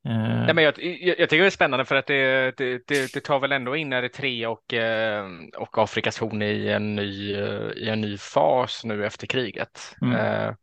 Eh. 0.05 0.45
Nej, 0.45 0.53
men 0.53 0.63
jag, 0.63 0.83
jag, 0.83 1.19
jag, 1.19 1.29
tycker 1.29 1.41
det 1.41 1.45
är 1.45 1.49
spännande 1.49 1.85
för 1.85 1.95
att 1.95 2.07
det, 2.07 2.57
det, 2.57 2.87
det, 2.87 3.13
det 3.13 3.19
tar 3.19 3.39
väl 3.39 3.51
ändå 3.51 3.75
in 3.75 3.93
Eritrea 3.93 4.49
och, 4.49 4.73
eh, 4.73 5.25
och 5.57 5.77
Afrikas 5.77 6.19
horn 6.19 6.41
i 6.41 6.67
en, 6.67 6.95
ny, 6.95 7.35
i 7.75 7.89
en 7.89 8.01
ny 8.01 8.17
fas 8.17 8.83
nu 8.83 9.05
efter 9.05 9.27
kriget. 9.27 9.95
Mm. 10.01 10.55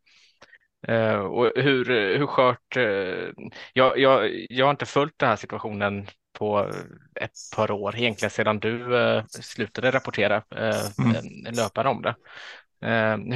Uh, 0.88 1.18
och 1.18 1.52
hur, 1.56 1.84
hur 2.18 2.26
skört, 2.26 2.76
uh, 2.76 3.30
jag, 3.72 3.98
jag, 3.98 4.46
jag 4.50 4.66
har 4.66 4.70
inte 4.70 4.86
följt 4.86 5.18
den 5.18 5.28
här 5.28 5.36
situationen 5.36 6.06
på 6.32 6.70
ett 7.20 7.30
par 7.56 7.70
år, 7.70 7.96
egentligen 7.96 8.30
sedan 8.30 8.58
du 8.58 8.86
slutade 9.28 9.90
rapportera 9.90 10.42
mm. 10.98 11.54
löpande 11.54 11.90
om 11.90 12.02
det. 12.02 12.14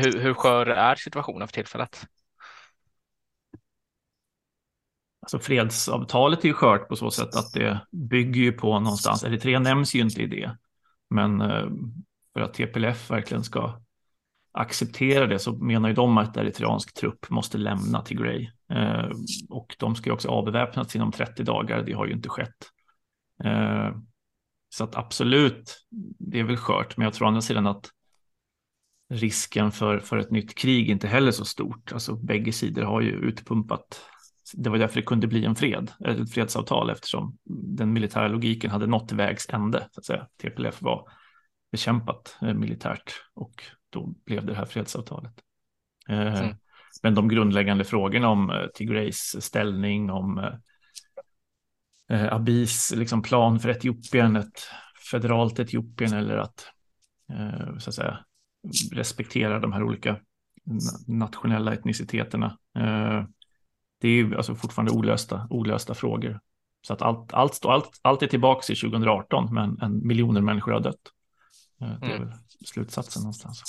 hur, 0.01 0.21
hur 0.21 0.35
skör 0.35 0.67
är 0.67 0.95
situationen 0.95 1.49
för 1.49 1.55
tillfället? 1.55 2.07
Alltså 5.27 5.39
fredsavtalet 5.39 6.45
är 6.45 6.49
ju 6.49 6.55
skört 6.55 6.89
på 6.89 6.97
så 6.97 7.11
sätt 7.11 7.37
att 7.37 7.53
det 7.53 7.81
bygger 7.93 8.41
ju 8.41 8.53
på 8.53 8.81
någonstans, 8.81 9.25
Eritrea 9.25 9.59
nämns 9.59 9.95
ju 9.95 10.01
inte 10.01 10.23
i 10.23 10.27
det, 10.27 10.57
men 11.11 11.41
eh, 11.41 11.67
för 12.33 12.41
att 12.41 12.55
TPLF 12.55 13.11
verkligen 13.11 13.45
ska 13.45 13.81
acceptera 14.53 15.27
det 15.27 15.39
så 15.39 15.53
menar 15.53 15.89
ju 15.89 15.95
de 15.95 16.19
att 16.19 16.37
eritreansk 16.37 16.95
trupp 16.95 17.31
måste 17.31 17.59
lämna 17.59 18.03
Tigray. 18.03 18.51
Eh, 18.73 19.11
och 19.51 19.77
de 19.79 19.97
ska 19.97 20.11
ju 20.11 20.15
också 20.15 20.29
avväpnas 20.29 20.97
inom 20.97 21.13
30 21.13 21.43
dagar, 21.43 21.83
det 21.83 21.93
har 21.93 22.07
ju 22.07 22.13
inte 22.13 22.29
skett. 22.29 22.71
Eh, 23.45 23.97
så 24.69 24.85
att 24.85 24.97
absolut, 24.97 25.87
det 26.19 26.41
är 26.41 26.45
väl 26.45 26.57
skört, 26.57 26.97
men 26.97 27.05
jag 27.05 27.15
tror 27.15 27.27
å 27.27 27.29
andra 27.29 27.41
sidan 27.41 27.67
att 27.67 27.91
risken 29.09 29.73
för, 29.73 29.99
för 29.99 30.19
ett 30.19 30.31
nytt 30.31 30.55
krig 30.55 30.91
inte 30.91 31.09
heller 31.09 31.31
så 31.31 31.45
stort. 31.45 31.93
Alltså 31.93 32.17
bägge 32.17 32.53
sidor 32.53 32.83
har 32.83 33.01
ju 33.01 33.13
utpumpat 33.13 34.01
det 34.53 34.71
var 34.71 34.79
därför 34.79 34.97
det 34.97 35.07
kunde 35.07 35.27
bli 35.27 35.45
en 35.45 35.55
fred, 35.55 35.93
ett 36.05 36.33
fredsavtal 36.33 36.91
eftersom 36.91 37.39
den 37.77 37.93
militära 37.93 38.29
logiken 38.29 38.71
hade 38.71 38.87
nått 38.87 39.13
vägs 39.13 39.49
ände. 39.51 39.89
Så 39.91 40.01
att 40.01 40.05
säga. 40.05 40.27
TPLF 40.43 40.83
var 40.83 41.09
bekämpat 41.73 42.39
eh, 42.43 42.55
militärt 42.55 43.13
och 43.35 43.65
då 43.91 44.15
blev 44.27 44.47
det 44.47 44.55
här 44.55 44.65
fredsavtalet. 44.65 45.33
Eh, 46.09 46.41
mm. 46.41 46.57
Men 47.03 47.15
de 47.15 47.29
grundläggande 47.29 47.85
frågorna 47.85 48.29
om 48.29 48.51
eh, 48.51 48.67
Tigrays 48.75 49.45
ställning, 49.45 50.11
om 50.11 50.53
Abis 52.09 52.93
liksom 52.97 53.23
plan 53.23 53.61
för 53.61 53.69
Etiopien, 53.69 54.37
ett 54.37 54.61
federalt 55.11 55.59
Etiopien 55.59 56.13
eller 56.13 56.37
att, 56.37 56.67
så 57.79 57.91
att 57.91 57.95
säga, 57.95 58.19
respektera 58.93 59.61
de 59.61 59.73
här 59.73 59.83
olika 59.83 60.21
nationella 61.07 61.73
etniciteterna 61.73 62.59
det 64.01 64.09
är 64.09 64.13
ju 64.13 64.37
alltså 64.37 64.55
fortfarande 64.55 64.93
olösta, 64.93 65.47
olösta 65.51 65.95
frågor. 65.95 66.41
Så 66.87 66.93
att 66.93 67.03
allt, 67.03 67.33
allt, 67.33 67.65
allt, 67.65 68.01
allt 68.03 68.23
är 68.23 68.27
tillbaka 68.27 68.73
i 68.73 68.77
2018, 68.77 69.55
men 69.55 69.79
en 69.81 70.07
miljoner 70.07 70.41
människor 70.41 70.73
har 70.73 70.81
dött. 70.81 71.13
Eh, 71.81 72.01
det 72.01 72.07
är 72.07 72.17
mm. 72.17 72.29
väl 72.29 72.39
slutsatsen 72.67 73.23
någonstans. 73.23 73.63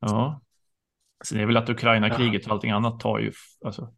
Ja. 0.00 0.40
Sen 1.24 1.38
är 1.38 1.40
det 1.40 1.46
väl 1.46 1.56
att 1.56 1.68
Ukraina-kriget 1.68 2.46
och 2.46 2.52
allting 2.52 2.70
annat 2.70 3.00
tar 3.00 3.18
ju 3.18 3.32
alltså, 3.64 3.94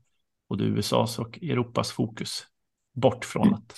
både 0.49 0.65
USAs 0.65 1.19
och 1.19 1.39
Europas 1.43 1.93
fokus 1.93 2.47
bort 2.93 3.25
från 3.25 3.55
att 3.55 3.77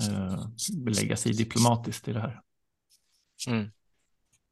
eh, 0.00 0.46
belägga 0.84 1.16
sig 1.16 1.32
diplomatiskt 1.32 2.08
i 2.08 2.12
det 2.12 2.20
här. 2.20 2.40
Mm. 3.48 3.70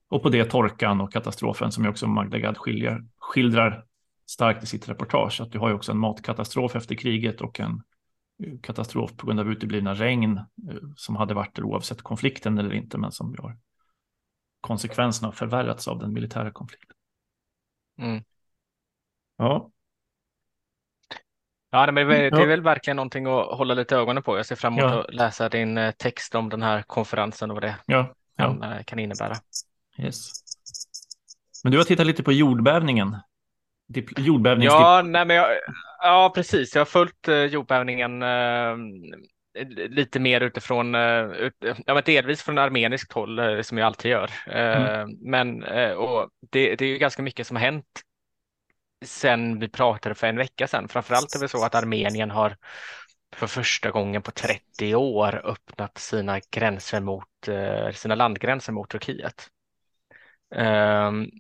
Och 0.09 0.23
på 0.23 0.29
det 0.29 0.45
torkan 0.45 1.01
och 1.01 1.13
katastrofen 1.13 1.73
som 1.73 1.85
ju 1.85 1.91
också 1.91 2.07
Magda 2.07 2.39
Gad 2.39 2.59
skildrar, 2.59 3.05
skildrar 3.19 3.85
starkt 4.27 4.63
i 4.63 4.67
sitt 4.67 4.89
reportage 4.89 5.41
att 5.41 5.53
du 5.53 5.59
har 5.59 5.69
ju 5.69 5.75
också 5.75 5.93
en 5.93 5.99
matkatastrof 5.99 6.77
efter 6.77 6.95
kriget 6.95 7.41
och 7.41 7.61
en 7.61 7.83
katastrof 8.63 9.17
på 9.17 9.27
grund 9.27 9.41
av 9.41 9.51
uteblivna 9.51 9.95
regn 9.95 10.41
som 10.97 11.17
hade 11.17 11.35
varit 11.35 11.59
oavsett 11.59 12.03
konflikten 12.03 12.59
eller 12.59 12.75
inte, 12.75 12.99
men 12.99 13.13
som 13.13 13.37
har 13.39 13.59
konsekvenserna 14.61 15.29
har 15.29 15.33
förvärrats 15.33 15.89
av 15.89 15.99
den 15.99 16.13
militära 16.13 16.51
konflikten. 16.51 16.97
Mm. 17.99 18.25
Ja. 19.37 19.71
Ja, 21.71 21.93
men 21.93 22.09
det 22.09 22.15
är 22.15 22.47
väl 22.47 22.63
verkligen 22.63 22.97
någonting 22.97 23.27
att 23.27 23.47
hålla 23.47 23.75
lite 23.75 23.97
ögonen 23.97 24.23
på. 24.23 24.37
Jag 24.37 24.47
ser 24.47 24.57
fram 24.57 24.79
emot 24.79 24.93
ja. 24.93 25.01
att 25.01 25.15
läsa 25.15 25.49
din 25.49 25.79
eh, 25.79 25.91
text 25.91 26.35
om 26.35 26.49
den 26.49 26.63
här 26.63 26.83
konferensen 26.83 27.51
och 27.51 27.57
vad 27.57 27.63
det 27.63 27.77
ja. 27.87 28.15
Kan, 28.39 28.59
ja. 28.63 28.77
Eh, 28.77 28.83
kan 28.85 28.99
innebära. 28.99 29.35
Yes. 29.99 30.31
Men 31.65 31.73
du 31.73 31.79
har 31.79 31.85
tittat 31.85 32.07
lite 32.07 32.23
på 32.23 32.33
jordbävningen. 32.33 33.17
Jordbävnings... 34.17 34.73
Ja, 34.73 35.03
nej, 35.05 35.25
men 35.25 35.37
jag, 35.37 35.49
ja, 36.03 36.33
precis. 36.35 36.75
Jag 36.75 36.81
har 36.81 36.87
följt 36.87 37.29
uh, 37.29 37.45
jordbävningen 37.45 38.23
uh, 38.23 38.77
lite 39.89 40.21
mer 40.21 40.41
utifrån, 40.41 40.95
ut, 40.95 41.55
ja, 41.87 41.95
men 41.95 42.03
delvis 42.07 42.43
från 42.43 42.59
armeniskt 42.59 43.13
håll 43.13 43.65
som 43.65 43.79
jag 43.79 43.87
alltid 43.87 44.11
gör. 44.11 44.31
Mm. 44.47 45.11
Men 45.21 45.65
och 45.95 46.29
det, 46.51 46.77
det 46.77 46.85
är 46.85 46.89
ju 46.89 46.99
ganska 46.99 47.23
mycket 47.23 47.47
som 47.47 47.57
har 47.57 47.65
hänt 47.65 48.03
sen 49.05 49.59
vi 49.59 49.69
pratade 49.69 50.15
för 50.15 50.27
en 50.27 50.37
vecka 50.37 50.67
sedan. 50.67 50.89
Framförallt 50.89 51.35
är 51.35 51.41
det 51.41 51.49
så 51.49 51.65
att 51.65 51.75
Armenien 51.75 52.31
har 52.31 52.57
för 53.37 53.47
första 53.47 53.91
gången 53.91 54.23
på 54.23 54.31
30 54.31 54.95
år 54.95 55.47
öppnat 55.47 55.99
sina 55.99 56.41
gränser 56.51 57.01
mot 57.01 57.49
eh, 57.49 57.91
sina 57.93 58.15
landgränser 58.15 58.73
mot 58.73 58.91
Turkiet. 58.91 59.49
Ehm, 60.55 61.31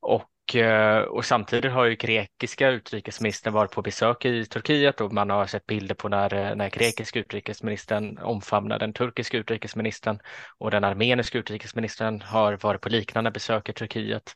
och 0.00 0.54
eh, 0.54 0.98
och 1.02 1.24
samtidigt 1.24 1.72
har 1.72 1.84
ju 1.84 1.96
grekiska 1.96 2.68
utrikesministern 2.68 3.52
varit 3.52 3.70
på 3.70 3.82
besök 3.82 4.24
i 4.24 4.46
Turkiet 4.46 5.00
och 5.00 5.12
man 5.12 5.30
har 5.30 5.46
sett 5.46 5.66
bilder 5.66 5.94
på 5.94 6.08
när, 6.08 6.34
eh, 6.34 6.56
när 6.56 6.70
grekiska 6.70 7.18
utrikesministern 7.18 8.18
omfamnar 8.18 8.78
den 8.78 8.92
turkiska 8.92 9.38
utrikesministern 9.38 10.18
och 10.58 10.70
den 10.70 10.84
armeniska 10.84 11.38
utrikesministern 11.38 12.20
har 12.20 12.58
varit 12.62 12.80
på 12.80 12.88
liknande 12.88 13.30
besök 13.30 13.68
i 13.68 13.72
Turkiet. 13.72 14.34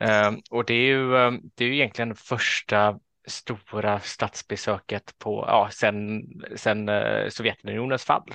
Eh, 0.00 0.32
och 0.50 0.64
det 0.64 0.74
är 0.74 0.86
ju, 0.86 1.16
ehm, 1.16 1.40
det 1.54 1.64
är 1.64 1.68
ju 1.68 1.74
egentligen 1.74 2.14
första 2.14 2.98
stora 3.26 4.00
statsbesöket 4.00 5.18
på, 5.18 5.44
ja, 5.48 5.68
sen, 5.72 6.22
sen 6.56 6.88
eh, 6.88 7.28
Sovjetunionens 7.28 8.04
fall 8.04 8.34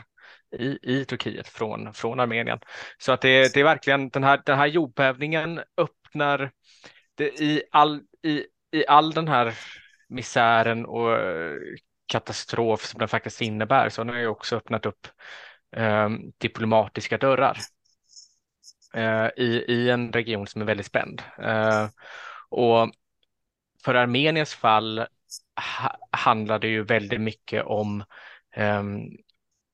i, 0.59 0.79
i 0.81 1.05
Turkiet 1.05 1.47
från, 1.47 1.93
från 1.93 2.19
Armenien. 2.19 2.59
Så 2.97 3.11
att 3.11 3.21
det, 3.21 3.53
det 3.53 3.59
är 3.59 3.63
verkligen 3.63 4.09
den 4.09 4.23
här, 4.23 4.41
den 4.45 4.57
här 4.57 4.67
jordbävningen 4.67 5.61
öppnar 5.77 6.51
det, 7.15 7.41
i, 7.41 7.63
all, 7.71 8.01
i, 8.23 8.45
i 8.71 8.87
all 8.87 9.11
den 9.11 9.27
här 9.27 9.53
misären 10.09 10.85
och 10.85 11.13
eh, 11.13 11.57
katastrof 12.05 12.85
som 12.85 12.99
den 12.99 13.07
faktiskt 13.07 13.41
innebär 13.41 13.89
så 13.89 14.03
den 14.03 14.13
har 14.13 14.21
ju 14.21 14.27
också 14.27 14.55
öppnat 14.55 14.85
upp 14.85 15.07
eh, 15.75 16.09
diplomatiska 16.37 17.17
dörrar 17.17 17.57
Eh, 18.93 19.29
i, 19.37 19.65
i 19.67 19.89
en 19.89 20.11
region 20.13 20.47
som 20.47 20.61
är 20.61 20.65
väldigt 20.65 20.85
spänd. 20.85 21.21
Eh, 21.37 21.87
och 22.49 22.91
för 23.85 23.95
Armeniens 23.95 24.53
fall 24.55 24.99
ha, 25.79 25.97
handlar 26.11 26.59
det 26.59 26.67
ju 26.67 26.83
väldigt 26.83 27.21
mycket 27.21 27.63
om 27.65 28.03
ehm, 28.55 29.01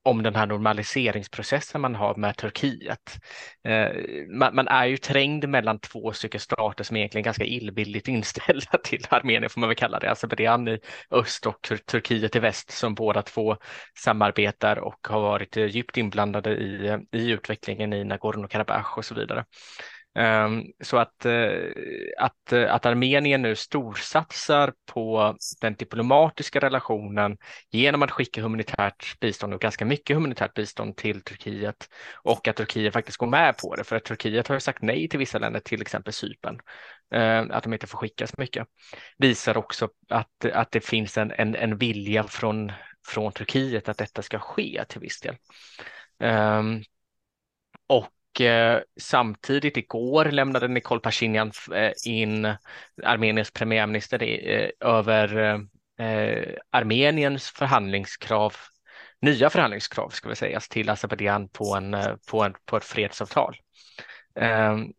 om 0.07 0.23
den 0.23 0.35
här 0.35 0.45
normaliseringsprocessen 0.45 1.81
man 1.81 1.95
har 1.95 2.15
med 2.15 2.37
Turkiet. 2.37 3.19
Eh, 3.67 3.89
man, 4.29 4.55
man, 4.55 4.67
är 4.67 4.85
ju 4.85 4.97
trängd 4.97 5.49
mellan 5.49 5.79
två 5.79 6.11
stycken 6.11 6.39
stater 6.39 6.83
som 6.83 6.95
är 6.95 6.99
egentligen 6.99 7.23
ganska 7.23 7.43
illbilligt 7.43 8.07
inställda 8.17 8.77
till 8.83 9.05
Armenien 9.09 9.49
får 9.49 9.59
man 9.59 9.69
väl 9.69 9.75
kalla 9.75 9.99
det, 9.99 10.11
Azerbajdzjan 10.11 10.67
i 10.67 10.79
öst 11.11 11.45
och 11.45 11.61
Tur 11.61 11.77
Turkiet 11.77 12.35
i 12.35 12.39
väst 12.39 12.71
som 12.71 12.95
båda 12.95 13.21
två 13.21 13.57
samarbetar 13.95 14.79
och 14.79 15.07
har 15.07 15.21
varit 15.21 15.55
djupt 15.55 15.97
inblandade 15.97 16.51
i, 16.51 16.97
i 17.11 17.29
utvecklingen 17.31 17.93
i 17.93 18.03
Nagorno-Karabach 18.03 18.97
och 18.97 19.05
så 19.05 19.15
vidare. 19.15 19.45
Ehm, 20.17 20.63
så 20.83 20.97
att, 20.97 21.25
eh, 21.25 21.59
att, 22.17 22.53
eh, 22.53 22.73
att 22.73 22.85
Armenien 22.85 23.41
nu 23.41 23.55
storsatsar 23.55 24.73
på 24.85 25.35
den 25.61 25.75
diplomatiska 25.75 26.59
relationen 26.59 27.37
genom 27.71 28.03
att 28.03 28.11
skicka 28.11 28.41
humanitärt 28.41 29.19
bistånd 29.19 29.53
och 29.53 29.61
ganska 29.61 29.85
mycket 29.85 30.15
humanitärt 30.15 30.53
bistånd 30.53 30.97
till 30.97 31.21
Turkiet 31.21 31.89
och 32.23 32.47
att 32.47 32.55
Turkiet 32.55 32.93
faktiskt 32.93 33.17
går 33.17 33.27
med 33.27 33.57
på 33.57 33.75
det 33.75 33.83
för 33.83 33.95
att 33.95 34.05
Turkiet 34.05 34.47
har 34.47 34.55
ju 34.55 34.59
sagt 34.59 34.81
nej 34.81 35.09
till 35.09 35.19
vissa 35.19 35.39
länder, 35.39 35.59
till 35.59 35.81
exempel 35.81 36.13
Cypern, 36.13 36.59
eh, 37.13 37.45
att 37.49 37.63
de 37.63 37.73
inte 37.73 37.87
får 37.87 37.97
skicka 37.97 38.27
så 38.27 38.35
mycket. 38.37 38.67
Visar 39.17 39.57
också 39.57 39.89
att, 40.09 40.45
att 40.53 40.71
det 40.71 40.81
finns 40.81 41.17
en, 41.17 41.31
en, 41.31 41.55
en 41.55 41.77
vilja 41.77 42.23
från, 42.23 42.71
från 43.07 43.31
Turkiet 43.31 43.89
att 43.89 43.97
detta 43.97 44.21
ska 44.21 44.39
ske 44.39 44.83
till 44.87 45.01
viss 45.01 45.19
del. 45.19 45.35
Ehm, 46.19 46.83
och 47.87 48.07
och 48.37 48.41
Eh, 48.41 48.81
samtidigt 48.99 49.77
igår 49.77 50.25
lämnade 50.25 50.67
Nikol 50.67 50.99
Pashinyan 50.99 51.51
eh, 51.75 51.91
in 52.05 52.53
Armeniens 53.03 53.51
premiärminister 53.51 54.23
eh, 54.23 54.69
över 54.79 55.37
eh, 55.37 56.07
eh, 56.07 56.55
Armeniens 56.71 57.49
förhandlingskrav 57.49 58.53
nya 59.21 59.49
förhandlingskrav 59.49 60.09
ska 60.09 60.29
vi 60.29 60.35
säga 60.35 60.59
till 60.59 60.89
Azerbajdzjan 60.89 61.49
på, 61.49 61.75
en, 61.75 61.95
på, 62.29 62.43
en, 62.43 62.53
på 62.65 62.77
ett 62.77 62.83
fredsavtal. 62.83 63.55
Mm. 64.35 64.93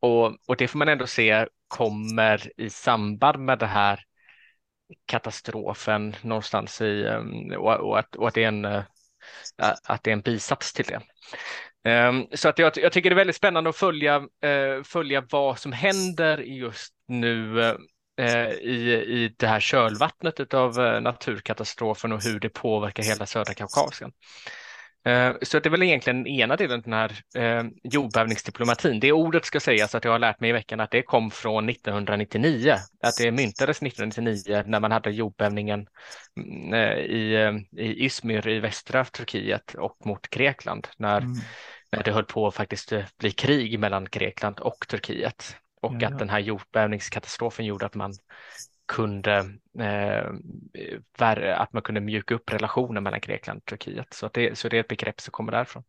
och, 0.00 0.36
och 0.46 0.56
det 0.56 0.68
får 0.68 0.78
man 0.78 0.88
ändå 0.88 1.06
se 1.06 1.46
kommer 1.68 2.60
i 2.60 2.70
samband 2.70 3.38
med 3.38 3.58
det 3.58 3.66
här 3.66 4.00
katastrofen 5.06 6.16
någonstans 6.22 6.80
i 6.80 7.06
ehm, 7.06 7.52
och, 7.52 7.74
och, 7.74 7.98
att, 7.98 8.16
och 8.16 8.28
att, 8.28 8.34
det 8.34 8.44
är 8.44 8.48
en, 8.48 8.64
att 9.84 10.02
det 10.02 10.10
är 10.10 10.12
en 10.12 10.20
bisats 10.20 10.72
till 10.72 10.84
det. 10.84 11.00
Ehm, 11.84 12.26
så 12.32 12.48
att 12.48 12.58
jag, 12.58 12.72
jag, 12.76 12.92
tycker 12.92 13.10
det 13.10 13.14
är 13.14 13.16
väldigt 13.16 13.36
spännande 13.36 13.70
att 13.70 13.76
följa, 13.76 14.16
eh, 14.16 14.82
följa 14.84 15.24
vad 15.30 15.58
som 15.58 15.72
händer 15.72 16.38
just 16.38 16.94
nu 17.08 17.60
eh, 18.20 18.48
i, 18.48 18.92
i 18.92 19.34
det 19.38 19.46
här 19.46 19.60
kölvattnet 19.60 20.54
av 20.54 20.80
eh, 20.80 21.00
naturkatastrofen 21.00 22.12
och 22.12 22.22
hur 22.22 22.40
det 22.40 22.48
påverkar 22.48 23.02
hela 23.02 23.26
södra 23.26 23.54
Kaukasien. 23.54 24.12
Ehm, 25.06 25.34
så 25.42 25.58
det 25.58 25.68
är 25.68 25.70
väl 25.70 25.82
egentligen 25.82 26.24
den 26.24 26.32
ena 26.32 26.56
delen, 26.56 26.82
den 26.82 26.92
här 26.92 27.12
ehm, 27.36 27.70
jordbävningsdiplomatin. 27.82 29.00
Det 29.00 29.12
ordet 29.12 29.44
ska 29.44 29.60
sägas 29.60 29.94
att 29.94 30.04
jag 30.04 30.12
har 30.12 30.18
lärt 30.18 30.40
mig 30.40 30.50
i 30.50 30.52
veckan 30.52 30.80
att 30.80 30.90
det 30.90 31.02
kom 31.02 31.30
från 31.30 31.68
1999, 31.68 32.74
att 33.02 33.16
det 33.18 33.32
myntades 33.32 33.82
1999 33.82 34.62
när 34.66 34.80
man 34.80 34.92
hade 34.92 35.10
jordbävningen 35.10 35.86
mm, 36.40 36.74
i, 36.98 37.34
i 37.76 38.04
Izmir 38.04 38.48
i 38.48 38.60
västra 38.60 39.04
Turkiet 39.04 39.74
och 39.74 39.96
mot 40.06 40.30
Grekland 40.30 40.88
när 40.98 41.20
mm 41.20 41.34
det 42.04 42.12
höll 42.12 42.24
på 42.24 42.46
att 42.46 42.54
faktiskt 42.54 42.92
eh, 42.92 43.04
bli 43.18 43.30
krig 43.30 43.78
mellan 43.78 44.04
Grekland 44.10 44.60
och 44.60 44.88
Turkiet 44.88 45.56
och 45.80 45.92
ja, 45.92 45.98
ja. 46.00 46.08
att 46.08 46.18
den 46.18 46.30
här 46.30 46.38
jordbävningskatastrofen 46.38 47.64
gjorde 47.64 47.86
att 47.86 47.94
man 47.94 48.12
kunde 48.86 49.58
eh, 49.78 50.24
att 51.56 51.72
man 51.72 51.82
kunde 51.82 52.00
mjuka 52.00 52.34
upp 52.34 52.52
relationen 52.52 53.02
mellan 53.02 53.20
Grekland 53.20 53.58
och 53.58 53.64
Turkiet. 53.64 54.14
Så, 54.14 54.30
det, 54.32 54.58
så 54.58 54.68
det 54.68 54.76
är 54.76 54.80
ett 54.80 54.88
begrepp 54.88 55.20
som 55.20 55.32
kommer 55.32 55.52
därifrån. 55.52 55.82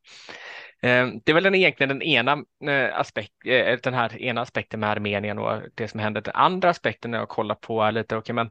Eh, 0.82 1.08
det 1.24 1.32
är 1.32 1.34
väl 1.34 1.44
den, 1.44 1.56
egentligen 1.56 1.90
den 1.90 2.02
ena, 2.02 2.44
eh, 2.68 3.00
aspekt, 3.00 3.34
eh, 3.46 3.80
den 3.84 3.94
här 3.94 4.22
ena 4.22 4.42
aspekten 4.42 4.80
med 4.80 4.90
Armenien 4.90 5.40
och 5.40 5.62
det 5.76 5.88
som 5.88 6.00
händer. 6.00 6.22
Den 6.22 6.36
andra 6.36 6.70
aspekten 6.70 7.12
när 7.12 7.18
jag 7.18 7.30
kollar 7.30 7.56
på 7.56 7.82
är 7.82 7.92
lite, 7.92 8.18
okay, 8.18 8.34
men 8.34 8.50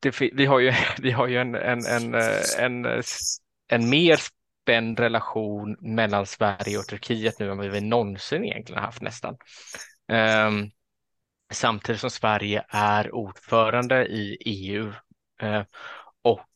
det, 0.00 0.20
vi 0.20 0.46
har 0.46 0.58
ju, 0.58 0.72
vi 0.98 1.10
har 1.10 1.26
ju 1.26 1.38
en, 1.38 1.54
en, 1.54 1.86
en, 1.86 2.14
eh, 2.14 2.64
en, 2.64 3.02
en 3.68 3.90
mer 3.90 4.20
öppen 4.64 4.96
relation 4.96 5.76
mellan 5.80 6.26
Sverige 6.26 6.78
och 6.78 6.86
Turkiet 6.86 7.38
nu 7.38 7.50
än 7.50 7.58
vad 7.58 7.70
vi 7.70 7.80
någonsin 7.80 8.44
egentligen 8.44 8.82
haft 8.82 9.02
nästan. 9.02 9.36
Um, 10.48 10.70
samtidigt 11.52 12.00
som 12.00 12.10
Sverige 12.10 12.64
är 12.68 13.14
ordförande 13.14 14.06
i 14.06 14.38
EU 14.44 14.92
uh, 15.42 15.54
eh, 15.54 15.64
och 16.22 16.46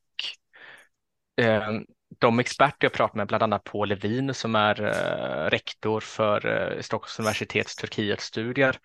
um, 1.42 1.86
de 2.20 2.38
experter 2.38 2.76
jag 2.80 2.92
pratat 2.92 3.16
med, 3.16 3.26
bland 3.26 3.42
annat 3.42 3.64
Paul 3.64 3.88
Levin 3.88 4.34
som 4.34 4.54
är 4.54 4.80
uh, 4.80 5.50
rektor 5.50 6.00
för 6.00 6.46
uh, 6.46 6.80
Stockholms 6.80 7.18
universitets 7.18 7.76
Turkietstudier, 7.76 8.78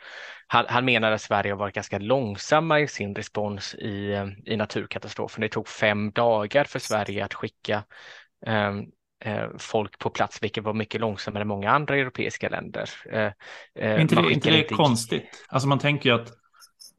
han, 0.48 0.66
han 0.70 0.86
menar 0.86 1.12
att 1.12 1.22
Sverige 1.22 1.52
har 1.52 1.60
varit 1.60 1.76
ganska 1.76 2.00
långsamma 2.00 2.80
i 2.80 2.88
sin 2.88 3.16
respons 3.16 3.76
i, 3.76 4.14
uh, 4.14 4.28
i 4.46 4.58
naturkatastrofen. 4.58 5.42
Det 5.42 5.50
tog 5.50 5.68
fem 5.68 6.12
dagar 6.12 6.64
för 6.64 6.80
Sverige 6.80 7.26
att 7.26 7.34
skicka 7.34 7.84
um, 8.48 8.92
folk 9.58 10.00
på 10.00 10.10
plats, 10.10 10.44
vilket 10.44 10.64
var 10.64 10.74
mycket 10.74 11.02
långsammare 11.02 11.42
än 11.42 11.48
många 11.48 11.72
andra 11.72 11.98
europeiska 11.98 12.50
länder. 12.50 12.90
Eh, 13.12 13.32
eh, 13.76 14.02
inte 14.02 14.16
det, 14.16 14.32
inte 14.32 14.50
det 14.50 14.58
inte... 14.58 14.74
konstigt? 14.74 15.46
Alltså 15.48 15.68
man 15.68 15.80
tänker 15.80 16.10
ju 16.10 16.16
att 16.16 16.32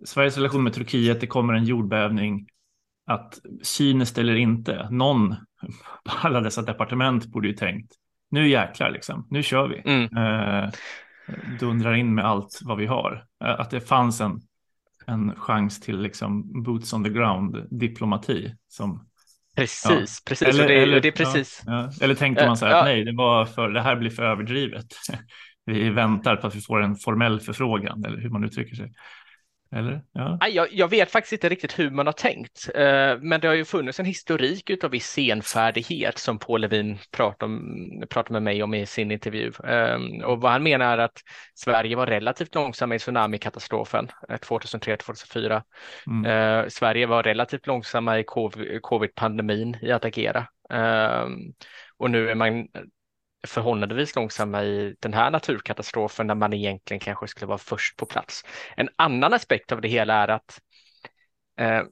Sveriges 0.04 0.36
relation 0.36 0.64
med 0.64 0.72
Turkiet, 0.72 1.20
det 1.20 1.26
kommer 1.26 1.54
en 1.54 1.64
jordbävning, 1.64 2.46
att 3.06 3.38
Kina 3.62 4.06
ställer 4.06 4.34
inte. 4.34 4.88
Någon 4.90 5.34
på 6.04 6.12
alla 6.22 6.40
dessa 6.40 6.62
departement 6.62 7.26
borde 7.26 7.48
ju 7.48 7.54
tänkt, 7.54 7.92
nu 8.30 8.48
jäklar 8.48 8.90
liksom, 8.90 9.26
nu 9.30 9.42
kör 9.42 9.68
vi. 9.68 9.82
Mm. 9.84 10.16
Eh, 10.16 10.70
dundrar 11.60 11.94
in 11.94 12.14
med 12.14 12.24
allt 12.24 12.60
vad 12.62 12.78
vi 12.78 12.86
har. 12.86 13.24
Att 13.40 13.70
det 13.70 13.80
fanns 13.80 14.20
en 14.20 14.40
en 15.06 15.34
chans 15.36 15.80
till 15.80 16.00
liksom 16.00 16.62
boots 16.62 16.92
on 16.92 17.04
the 17.04 17.10
ground 17.10 17.66
diplomati 17.70 18.54
som 18.68 19.06
Precis, 19.56 19.84
ja. 19.84 20.28
precis. 20.28 20.48
Eller, 20.48 20.68
det, 20.68 20.74
eller, 20.74 21.00
det 21.00 21.08
är 21.08 21.12
precis. 21.12 21.62
Ja, 21.66 21.72
ja. 21.72 22.04
eller 22.04 22.14
tänkte 22.14 22.46
man 22.46 22.56
så 22.56 22.66
här 22.66 22.74
att 22.74 22.84
nej, 22.84 23.04
det, 23.04 23.12
var 23.12 23.44
för, 23.44 23.68
det 23.68 23.80
här 23.80 23.96
blir 23.96 24.10
för 24.10 24.22
överdrivet. 24.22 24.86
vi 25.66 25.90
väntar 25.90 26.36
på 26.36 26.46
att 26.46 26.54
vi 26.54 26.60
får 26.60 26.82
en 26.82 26.96
formell 26.96 27.40
förfrågan 27.40 28.04
eller 28.04 28.18
hur 28.18 28.30
man 28.30 28.44
uttrycker 28.44 28.76
sig. 28.76 28.92
Eller? 29.74 30.02
Ja. 30.12 30.48
Jag, 30.48 30.68
jag 30.72 30.88
vet 30.88 31.10
faktiskt 31.10 31.32
inte 31.32 31.48
riktigt 31.48 31.78
hur 31.78 31.90
man 31.90 32.06
har 32.06 32.12
tänkt, 32.12 32.70
eh, 32.74 33.18
men 33.20 33.40
det 33.40 33.48
har 33.48 33.54
ju 33.54 33.64
funnits 33.64 34.00
en 34.00 34.06
historik 34.06 34.84
av 34.84 34.90
viss 34.90 35.06
senfärdighet 35.06 36.18
som 36.18 36.38
Paul 36.38 36.60
Levin 36.60 36.98
pratar, 37.10 37.46
om, 37.46 38.04
pratar 38.10 38.32
med 38.32 38.42
mig 38.42 38.62
om 38.62 38.74
i 38.74 38.86
sin 38.86 39.10
intervju. 39.10 39.52
Eh, 39.64 39.98
och 40.24 40.40
vad 40.40 40.52
han 40.52 40.62
menar 40.62 40.98
är 40.98 40.98
att 40.98 41.18
Sverige 41.54 41.96
var 41.96 42.06
relativt 42.06 42.54
långsamma 42.54 42.94
i 42.94 42.98
tsunamikatastrofen 42.98 44.08
2003-2004. 44.28 45.52
Eh, 45.52 45.62
mm. 46.06 46.70
Sverige 46.70 47.06
var 47.06 47.22
relativt 47.22 47.66
långsamma 47.66 48.18
i 48.18 48.24
covid-pandemin 48.82 49.76
i 49.82 49.92
att 49.92 50.04
agera. 50.04 50.46
Och 51.98 52.10
nu 52.10 52.30
är 52.30 52.34
man 52.34 52.68
förhållandevis 53.46 54.16
långsamma 54.16 54.64
i 54.64 54.96
den 55.00 55.14
här 55.14 55.30
naturkatastrofen 55.30 56.26
där 56.26 56.34
man 56.34 56.52
egentligen 56.52 57.00
kanske 57.00 57.28
skulle 57.28 57.46
vara 57.46 57.58
först 57.58 57.96
på 57.96 58.06
plats. 58.06 58.44
En 58.76 58.88
annan 58.96 59.32
aspekt 59.32 59.72
av 59.72 59.80
det 59.80 59.88
hela 59.88 60.14
är 60.14 60.28
att 60.28 60.60
eh, 61.58 61.82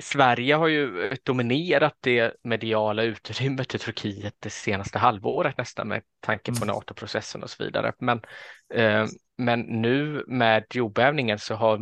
Sverige 0.00 0.54
har 0.54 0.68
ju 0.68 1.14
dominerat 1.22 1.96
det 2.00 2.34
mediala 2.42 3.02
utrymmet 3.02 3.74
i 3.74 3.78
Turkiet 3.78 4.34
det 4.38 4.50
senaste 4.50 4.98
halvåret 4.98 5.58
nästan 5.58 5.88
med 5.88 6.02
tanke 6.20 6.52
på 6.52 6.64
mm. 6.64 6.68
NATO-processen 6.68 7.42
och 7.42 7.50
så 7.50 7.64
vidare. 7.64 7.92
Men, 7.98 8.20
eh, 8.74 9.06
men 9.38 9.60
nu 9.60 10.24
med 10.26 10.64
jordbävningen 10.74 11.38
så 11.38 11.54
har 11.54 11.78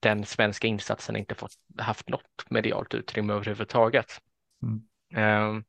den 0.00 0.24
svenska 0.24 0.68
insatsen 0.68 1.16
inte 1.16 1.34
fått, 1.34 1.52
haft 1.78 2.08
något 2.08 2.50
medialt 2.50 2.94
utrymme 2.94 3.32
överhuvudtaget. 3.32 4.18
Mm. 4.62 4.82
Eh, 5.14 5.62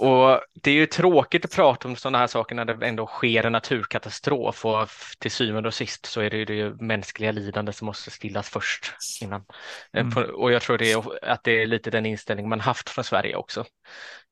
och 0.00 0.40
det 0.54 0.70
är 0.70 0.74
ju 0.74 0.86
tråkigt 0.86 1.44
att 1.44 1.54
prata 1.54 1.88
om 1.88 1.96
sådana 1.96 2.18
här 2.18 2.26
saker 2.26 2.54
när 2.54 2.64
det 2.64 2.86
ändå 2.86 3.06
sker 3.06 3.46
en 3.46 3.52
naturkatastrof 3.52 4.64
och 4.64 4.88
till 5.18 5.30
syvende 5.30 5.68
och 5.68 5.74
sist 5.74 6.06
så 6.06 6.20
är 6.20 6.30
det 6.30 6.36
ju 6.36 6.44
det 6.44 6.82
mänskliga 6.84 7.32
lidande 7.32 7.72
som 7.72 7.86
måste 7.86 8.10
stillas 8.10 8.48
först 8.48 8.92
innan. 9.22 9.44
Eh, 9.92 10.00
mm. 10.00 10.30
Och 10.34 10.52
jag 10.52 10.62
tror 10.62 10.78
det 10.78 10.92
är, 10.92 11.24
att 11.24 11.44
det 11.44 11.62
är 11.62 11.66
lite 11.66 11.90
den 11.90 12.06
inställning 12.06 12.48
man 12.48 12.60
haft 12.60 12.88
från 12.88 13.04
Sverige 13.04 13.36
också. 13.36 13.64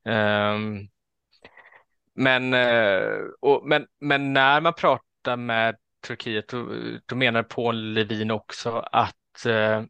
Um, 0.09 0.88
men, 2.14 2.55
eh, 2.55 3.12
och, 3.40 3.67
men, 3.67 3.87
men 4.00 4.33
när 4.33 4.61
man 4.61 4.75
pratar 4.75 5.37
med 5.37 5.76
Turkiet 6.07 6.49
då, 6.49 6.69
då 7.07 7.17
menar 7.17 7.43
Paul 7.43 7.93
Levin 7.93 8.31
också 8.31 8.79
att 8.93 9.47
uh, 9.47 9.83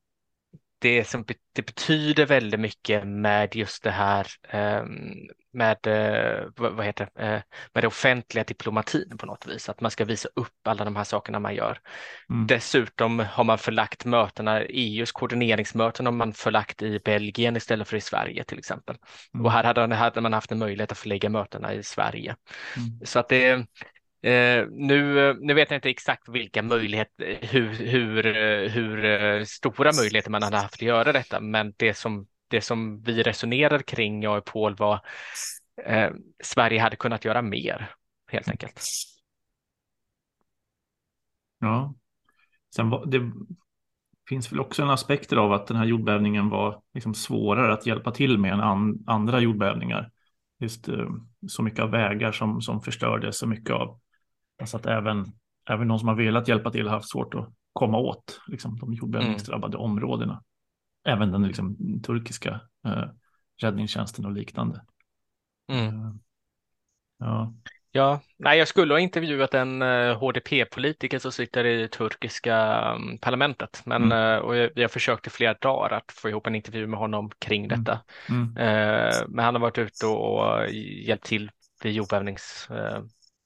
det, 0.81 1.05
som, 1.05 1.25
det 1.55 1.63
betyder 1.67 2.27
väldigt 2.27 2.61
mycket 2.61 3.07
med 3.07 3.57
just 3.57 3.83
det 3.83 3.91
här 3.91 4.27
um, 4.53 5.29
med, 5.53 5.87
eh, 5.87 6.47
vad 6.57 6.85
heter 6.87 7.09
eh, 7.19 7.41
med 7.75 7.85
det 7.85 7.87
offentliga 7.87 8.45
diplomatin 8.45 9.19
på 9.19 9.27
något 9.27 9.47
vis, 9.47 9.69
att 9.69 9.81
man 9.81 9.91
ska 9.91 10.05
visa 10.05 10.29
upp 10.35 10.67
alla 10.69 10.85
de 10.85 10.97
här 10.97 11.05
sakerna 11.05 11.39
man 11.39 11.55
gör. 11.55 11.79
Mm. 12.31 12.47
Dessutom 12.47 13.19
har 13.19 13.45
man 13.45 13.59
förlagt 13.59 14.05
mötena, 14.05 14.61
EUs 14.61 15.13
koordineringsmöten 15.13 16.07
har 16.07 16.13
man 16.13 16.33
förlagt 16.33 16.83
i 16.83 16.99
Belgien 17.05 17.57
istället 17.57 17.89
för 17.89 17.97
i 17.97 18.01
Sverige 18.01 18.45
till 18.45 18.59
exempel. 18.59 18.97
Mm. 19.35 19.47
Och 19.47 19.53
här 19.53 19.65
hade, 19.65 19.95
hade, 19.95 20.21
man 20.21 20.33
haft 20.33 20.53
en 20.53 20.59
möjlighet 20.59 20.93
att 20.93 20.99
förlägga 20.99 21.29
mötena 21.29 21.75
i 21.75 21.83
Sverige. 21.83 22.37
Mm. 22.77 23.07
Så 23.07 23.19
att 23.19 23.29
det 23.29 23.67
Eh, 24.23 24.67
nu, 24.71 25.35
nu 25.41 25.55
vet 25.55 25.71
jag 25.71 25.77
inte 25.79 25.91
exakt 25.91 26.29
vilka 26.29 26.63
möjligheter, 26.63 27.39
hur, 27.43 27.69
hur, 27.69 28.27
eh, 28.27 28.71
hur 28.71 29.05
eh, 29.05 29.45
stora 29.45 29.91
möjligheter 29.97 30.31
man 30.31 30.43
hade 30.43 30.57
haft 30.57 30.75
att 30.75 30.83
göra 30.83 31.13
detta, 31.13 31.41
men 31.41 31.75
det 31.77 31.95
som 31.95 32.27
det 32.51 32.61
som 32.61 33.03
vi 33.03 33.23
resonerade 33.23 33.83
kring, 33.83 34.23
jag 34.23 34.39
och 34.39 34.45
Paul, 34.45 34.77
var 34.77 35.01
eh, 35.87 36.11
Sverige 36.43 36.81
hade 36.81 36.97
kunnat 36.97 37.25
göra 37.25 37.43
mer, 37.43 37.91
helt 38.29 38.49
enkelt. 38.49 38.83
Ja, 41.59 41.95
sen 42.75 42.91
var, 42.91 43.07
det 43.07 43.33
finns 44.29 44.53
väl 44.53 44.61
också 44.61 44.83
en 44.83 44.91
aspekt 44.91 45.33
av 45.33 45.53
att 45.53 45.67
den 45.67 45.77
här 45.77 45.85
jordbävningen 45.85 46.49
var 46.49 46.83
liksom 46.95 47.15
svårare 47.15 47.73
att 47.73 47.87
hjälpa 47.87 48.11
till 48.11 48.39
med 48.39 48.53
än 48.53 48.61
an, 48.61 49.05
andra 49.07 49.41
jordbävningar. 49.41 50.11
Just 50.59 50.89
eh, 50.89 51.09
så 51.49 51.63
mycket 51.63 51.81
av 51.81 51.91
vägar 51.91 52.33
som, 52.33 52.63
som 52.63 52.81
förstördes, 52.81 53.39
så 53.39 53.47
mycket 53.47 53.71
av, 53.71 54.01
alltså 54.61 54.77
att 54.77 54.87
även, 54.87 55.27
även 55.69 55.89
de 55.89 55.99
som 55.99 56.09
har 56.09 56.15
velat 56.15 56.49
hjälpa 56.49 56.71
till 56.71 56.89
har 56.89 56.95
haft 56.95 57.11
svårt 57.11 57.35
att 57.35 57.49
komma 57.73 57.99
åt 57.99 58.41
liksom, 58.47 58.79
de 58.79 58.95
jordbävningsdrabbade 58.95 59.77
mm. 59.77 59.85
områdena 59.85 60.43
även 61.05 61.33
den 61.33 61.43
liksom, 61.43 61.77
turkiska 62.03 62.61
eh, 62.87 63.05
räddningstjänsten 63.63 64.25
och 64.25 64.33
liknande. 64.33 64.81
Mm. 65.73 65.87
Eh, 65.87 66.13
ja. 67.19 67.55
Ja, 67.93 68.21
nej, 68.37 68.59
jag 68.59 68.69
skulle 68.69 68.95
ha 68.95 68.99
intervjuat 69.01 69.55
en 69.55 69.83
HDP-politiker 70.13 71.19
som 71.19 71.33
sitter 71.33 71.65
i 71.65 71.89
turkiska 71.89 72.81
um, 72.95 73.19
parlamentet, 73.19 73.83
men 73.85 74.03
mm. 74.03 74.19
uh, 74.19 74.39
och 74.39 74.57
jag, 74.57 74.71
jag 74.75 74.91
försökte 74.91 75.31
flera 75.31 75.55
dagar 75.55 75.97
att 75.97 76.13
få 76.13 76.29
ihop 76.29 76.47
en 76.47 76.55
intervju 76.55 76.87
med 76.87 76.99
honom 76.99 77.31
kring 77.39 77.65
mm. 77.65 77.85
detta. 77.85 78.01
Mm. 78.29 78.43
Uh, 78.43 79.29
men 79.29 79.45
han 79.45 79.55
har 79.55 79.61
varit 79.61 79.79
ute 79.79 80.07
och, 80.07 80.71
hjälpt 81.07 81.25
till 81.25 81.51
vid 81.83 81.93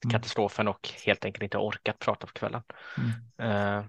jordbävningskatastrofen 0.05 0.69
och 0.69 0.89
helt 1.07 1.25
enkelt 1.25 1.43
inte 1.43 1.59
orkat 1.59 1.99
prata 1.99 2.27
på 2.27 2.33
kvällen. 2.33 2.63
Mm. 3.39 3.85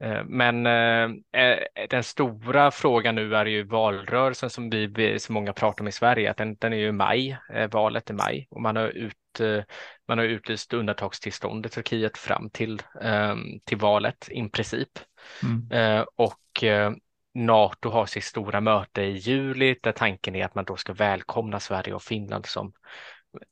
Eh, 0.00 0.24
men 0.24 0.66
eh, 0.66 1.42
eh, 1.42 1.58
den 1.90 2.04
stora 2.04 2.70
frågan 2.70 3.14
nu 3.14 3.34
är 3.34 3.46
ju 3.46 3.62
valrörelsen 3.62 4.50
som 4.50 4.70
vi 4.70 5.18
så 5.18 5.32
många 5.32 5.52
pratar 5.52 5.84
om 5.84 5.88
i 5.88 5.92
Sverige. 5.92 6.30
Att 6.30 6.36
den, 6.36 6.56
den 6.56 6.72
är 6.72 6.76
ju 6.76 6.88
i 6.88 6.92
maj, 6.92 7.38
valet 7.70 8.10
i 8.10 8.12
maj 8.12 8.46
och 8.50 8.60
man 8.60 8.76
har, 8.76 8.88
ut, 8.88 9.14
man 10.08 10.18
har 10.18 10.24
utlyst 10.24 10.74
undantagstillstånd 10.74 11.66
i 11.66 11.68
Turkiet 11.68 12.18
fram 12.18 12.50
till, 12.50 12.82
ehm, 13.02 13.60
till 13.64 13.78
valet 13.78 14.28
i 14.30 14.48
princip. 14.48 14.88
Mm. 15.42 16.04
Och 16.16 16.64
NATO 17.34 17.90
har 17.90 18.06
sitt 18.06 18.24
stora 18.24 18.60
möte 18.60 19.02
i 19.02 19.12
juli 19.12 19.78
där 19.82 19.92
tanken 19.92 20.34
är 20.34 20.44
att 20.44 20.54
man 20.54 20.64
då 20.64 20.76
ska 20.76 20.92
välkomna 20.92 21.60
Sverige 21.60 21.94
och 21.94 22.02
Finland 22.02 22.46
som 22.46 22.72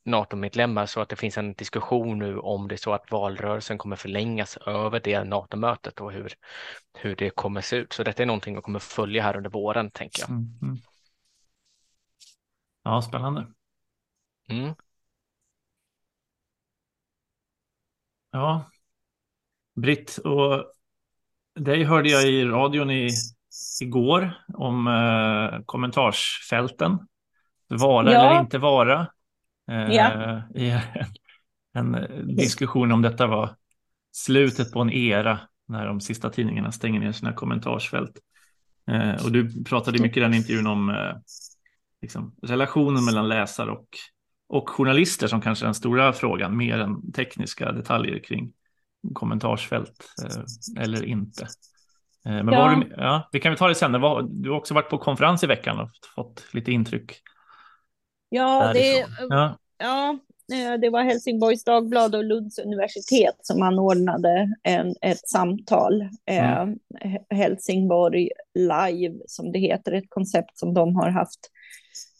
NATO-medlemmar 0.03 0.85
så 0.85 1.01
att 1.01 1.09
det 1.09 1.15
finns 1.15 1.37
en 1.37 1.53
diskussion 1.53 2.19
nu 2.19 2.39
om 2.39 2.67
det 2.67 2.75
är 2.75 2.77
så 2.77 2.93
att 2.93 3.11
valrörelsen 3.11 3.77
kommer 3.77 3.95
förlängas 3.95 4.57
över 4.57 4.99
det 5.03 5.23
NATO-mötet 5.23 6.01
och 6.01 6.11
hur, 6.11 6.33
hur 6.97 7.15
det 7.15 7.29
kommer 7.29 7.61
se 7.61 7.75
ut. 7.75 7.93
Så 7.93 8.03
detta 8.03 8.23
är 8.23 8.27
någonting 8.27 8.53
jag 8.53 8.63
kommer 8.63 8.79
följa 8.79 9.23
här 9.23 9.37
under 9.37 9.49
våren, 9.49 9.91
tänker 9.91 10.21
jag. 10.21 10.29
Mm. 10.29 10.77
Ja, 12.83 13.01
spännande. 13.01 13.47
Mm. 14.49 14.73
Ja, 18.31 18.65
Britt, 19.75 20.17
och 20.17 20.71
dig 21.55 21.83
hörde 21.83 22.09
jag 22.09 22.23
i 22.23 22.45
radion 22.45 22.91
i, 22.91 23.09
igår 23.81 24.45
om 24.53 24.87
eh, 24.87 25.63
kommentarsfälten. 25.65 27.07
Vara 27.67 28.11
ja. 28.11 28.29
eller 28.29 28.39
inte 28.41 28.57
vara 28.57 29.07
ja. 29.67 30.13
Eh, 30.55 30.61
i 30.61 30.81
en, 31.73 31.95
en 31.95 32.35
diskussion 32.35 32.91
om 32.91 33.01
detta 33.01 33.27
var 33.27 33.55
slutet 34.11 34.71
på 34.71 34.81
en 34.81 34.89
era 34.89 35.39
när 35.67 35.85
de 35.85 36.01
sista 36.01 36.29
tidningarna 36.29 36.71
stänger 36.71 36.99
ner 36.99 37.11
sina 37.11 37.33
kommentarsfält. 37.33 38.19
Eh, 38.91 39.25
och 39.25 39.31
du 39.31 39.63
pratade 39.63 40.01
mycket 40.01 40.17
i 40.17 40.19
den 40.19 40.33
intervjun 40.33 40.67
om 40.67 40.89
eh, 40.89 41.15
liksom, 42.01 42.35
relationen 42.41 43.05
mellan 43.05 43.29
läsare 43.29 43.71
och, 43.71 43.87
och 44.47 44.69
journalister 44.69 45.27
som 45.27 45.41
kanske 45.41 45.63
är 45.63 45.67
den 45.67 45.73
stora 45.73 46.13
frågan, 46.13 46.57
mer 46.57 46.79
än 46.79 47.11
tekniska 47.11 47.71
detaljer 47.71 48.19
kring 48.19 48.53
kommentarsfält 49.13 50.05
eller 50.79 51.05
inte. 51.05 51.47
Men 52.23 52.47
ja. 52.47 52.75
Du, 52.75 52.93
ja, 52.97 53.29
vi 53.31 53.39
kan 53.39 53.51
väl 53.51 53.59
ta 53.59 53.67
det 53.67 53.75
sen. 53.75 53.91
Du 53.91 54.49
har 54.49 54.57
också 54.57 54.73
varit 54.73 54.89
på 54.89 54.97
konferens 54.97 55.43
i 55.43 55.47
veckan 55.47 55.79
och 55.79 55.89
fått 56.15 56.45
lite 56.51 56.71
intryck 56.71 57.21
Ja, 58.29 58.71
det, 58.73 59.05
ja. 59.29 59.57
ja, 59.77 60.19
eh, 60.53 60.79
det 60.79 60.89
var 60.89 61.03
Helsingborgs 61.03 61.63
Dagblad 61.63 62.15
och 62.15 62.23
Lunds 62.23 62.59
universitet 62.59 63.35
som 63.41 63.61
anordnade 63.61 64.55
en, 64.63 64.95
ett 65.01 65.29
samtal. 65.29 66.09
Mm. 66.25 66.79
Helsingborg 67.29 68.29
Live, 68.55 69.15
som 69.27 69.51
det 69.51 69.59
heter, 69.59 69.91
ett 69.91 70.09
koncept 70.09 70.57
som 70.57 70.73
de 70.73 70.95
har 70.95 71.09
haft 71.09 71.39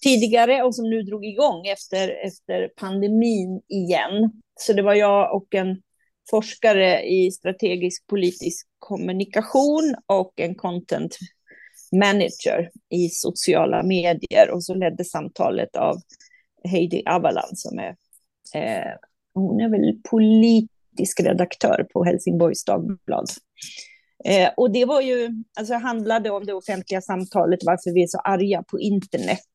tidigare 0.04 0.64
och 0.64 0.76
som 0.76 0.90
nu 0.90 1.04
drog 1.04 1.26
igång 1.26 1.68
efter, 1.68 2.26
efter 2.26 2.68
pandemin 2.68 3.62
igen. 3.68 4.32
Så 4.60 4.74
det 4.74 4.82
var 4.82 4.94
jag 4.94 5.36
och 5.36 5.56
en 5.56 5.82
forskare 6.30 7.04
i 7.04 7.32
strategisk 7.32 8.08
politisk 8.08 8.68
kommunikation 8.80 9.96
och 10.06 10.34
en 10.40 10.56
content 10.56 11.18
manager 11.92 12.70
i 12.90 13.10
sociala 13.10 13.84
medier 13.84 14.50
och 14.50 14.64
så 14.64 14.74
ledde 14.74 15.06
samtalet 15.06 15.76
av 15.76 15.98
Heidi 16.64 17.04
Avalan 17.06 17.56
som 17.56 17.80
är, 17.80 17.96
eh, 18.56 18.94
hon 19.34 19.62
är 19.62 19.70
väl 19.70 20.02
politisk 20.10 21.20
redaktör 21.20 21.88
på 21.94 22.04
Helsingborgs 22.04 22.64
Dagblad. 22.64 23.30
Eh, 24.26 24.50
och 24.58 24.72
det 24.72 24.86
var 24.86 25.02
ju, 25.02 25.30
alltså 25.60 25.74
handlade 25.74 26.30
om 26.30 26.46
det 26.46 26.54
offentliga 26.54 27.02
samtalet, 27.02 27.60
varför 27.64 27.94
vi 27.94 28.04
är 28.04 28.08
så 28.08 28.20
arga 28.20 28.64
på 28.64 28.80
internet. 28.80 29.48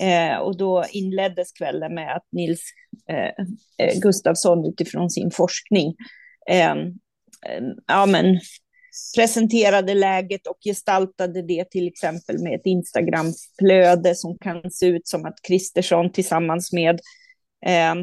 Eh, 0.00 0.36
och 0.36 0.56
då 0.56 0.84
inleddes 0.90 1.52
kvällen 1.52 1.94
med 1.94 2.16
att 2.16 2.26
Nils 2.32 2.60
eh, 3.08 3.44
eh 3.86 4.00
Gustafsson 4.00 4.66
utifrån 4.66 5.10
sin 5.10 5.30
forskning 5.30 5.94
eh, 6.50 6.70
eh 6.70 7.62
ja, 7.86 8.06
men, 8.06 8.40
presenterade 9.16 9.94
läget 9.94 10.46
och 10.46 10.58
gestaltade 10.64 11.42
det 11.42 11.70
till 11.70 11.88
exempel 11.88 12.42
med 12.42 12.54
ett 12.54 12.66
Instagramflöde 12.66 14.14
som 14.14 14.38
kan 14.38 14.70
se 14.70 14.86
ut 14.86 15.08
som 15.08 15.24
att 15.24 15.42
Kristersson 15.48 16.12
tillsammans 16.12 16.72
med 16.72 17.00
eh, 17.66 17.94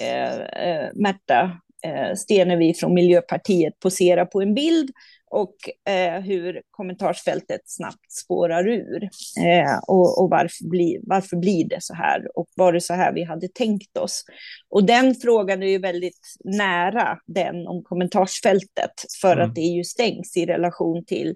eh, 0.00 0.40
eh 0.40 0.90
Märta 0.94 1.60
eh, 1.84 2.14
Stenevi 2.14 2.74
från 2.74 2.94
Miljöpartiet 2.94 3.78
poserar 3.80 4.24
på 4.24 4.42
en 4.42 4.54
bild 4.54 4.90
och 5.30 5.54
eh, 5.92 6.20
hur 6.20 6.62
kommentarsfältet 6.70 7.60
snabbt 7.64 8.12
spårar 8.12 8.68
ur. 8.68 9.02
Eh, 9.46 9.78
och, 9.86 10.22
och 10.22 10.30
varför, 10.30 10.68
bli, 10.68 11.00
varför 11.02 11.36
blir 11.36 11.68
det 11.68 11.82
så 11.82 11.94
här? 11.94 12.38
Och 12.38 12.46
var 12.56 12.72
det 12.72 12.80
så 12.80 12.94
här 12.94 13.12
vi 13.12 13.24
hade 13.24 13.48
tänkt 13.48 13.96
oss? 13.96 14.24
Och 14.68 14.84
den 14.84 15.14
frågan 15.14 15.62
är 15.62 15.66
ju 15.66 15.78
väldigt 15.78 16.36
nära 16.44 17.18
den 17.26 17.66
om 17.66 17.82
kommentarsfältet, 17.82 18.92
för 19.20 19.32
mm. 19.32 19.48
att 19.48 19.54
det 19.54 19.60
ju 19.60 19.84
stängs 19.84 20.36
i 20.36 20.46
relation 20.46 21.04
till 21.04 21.34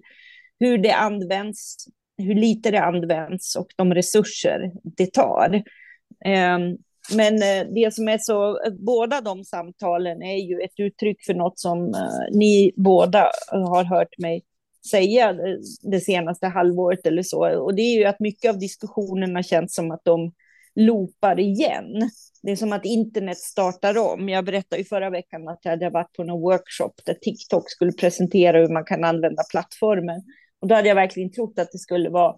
hur 0.60 0.78
det 0.78 0.92
används, 0.92 1.76
hur 2.18 2.34
lite 2.34 2.70
det 2.70 2.82
används 2.82 3.56
och 3.56 3.66
de 3.76 3.94
resurser 3.94 4.72
det 4.96 5.12
tar. 5.12 5.62
Eh, 6.24 6.58
men 7.10 7.34
eh, 7.34 7.66
det 7.74 7.94
som 7.94 8.08
är 8.08 8.18
så, 8.18 8.64
eh, 8.64 8.72
båda 8.72 9.20
de 9.20 9.44
samtalen 9.44 10.22
är 10.22 10.36
ju 10.36 10.60
ett 10.60 10.80
uttryck 10.80 11.24
för 11.26 11.34
något 11.34 11.58
som 11.58 11.94
eh, 11.94 12.36
ni 12.38 12.72
båda 12.76 13.30
har 13.50 13.84
hört 13.84 14.18
mig 14.18 14.44
säga 14.90 15.36
det 15.82 16.00
senaste 16.00 16.46
halvåret 16.46 17.06
eller 17.06 17.22
så. 17.22 17.62
Och 17.62 17.74
det 17.74 17.82
är 17.82 17.98
ju 17.98 18.04
att 18.04 18.20
mycket 18.20 18.50
av 18.50 18.58
diskussionerna 18.58 19.42
känns 19.42 19.74
som 19.74 19.90
att 19.90 20.04
de 20.04 20.32
loopar 20.74 21.40
igen. 21.40 22.10
Det 22.42 22.52
är 22.52 22.56
som 22.56 22.72
att 22.72 22.84
internet 22.84 23.38
startar 23.38 23.98
om. 23.98 24.28
Jag 24.28 24.44
berättade 24.44 24.82
ju 24.82 24.84
förra 24.84 25.10
veckan 25.10 25.48
att 25.48 25.60
jag 25.62 25.70
hade 25.70 25.90
varit 25.90 26.12
på 26.12 26.24
någon 26.24 26.40
workshop 26.40 26.92
där 27.04 27.14
TikTok 27.14 27.70
skulle 27.70 27.92
presentera 27.92 28.58
hur 28.58 28.68
man 28.68 28.84
kan 28.84 29.04
använda 29.04 29.42
plattformen. 29.50 30.22
Och 30.60 30.68
då 30.68 30.74
hade 30.74 30.88
jag 30.88 30.94
verkligen 30.94 31.32
trott 31.32 31.58
att 31.58 31.72
det 31.72 31.78
skulle 31.78 32.10
vara 32.10 32.36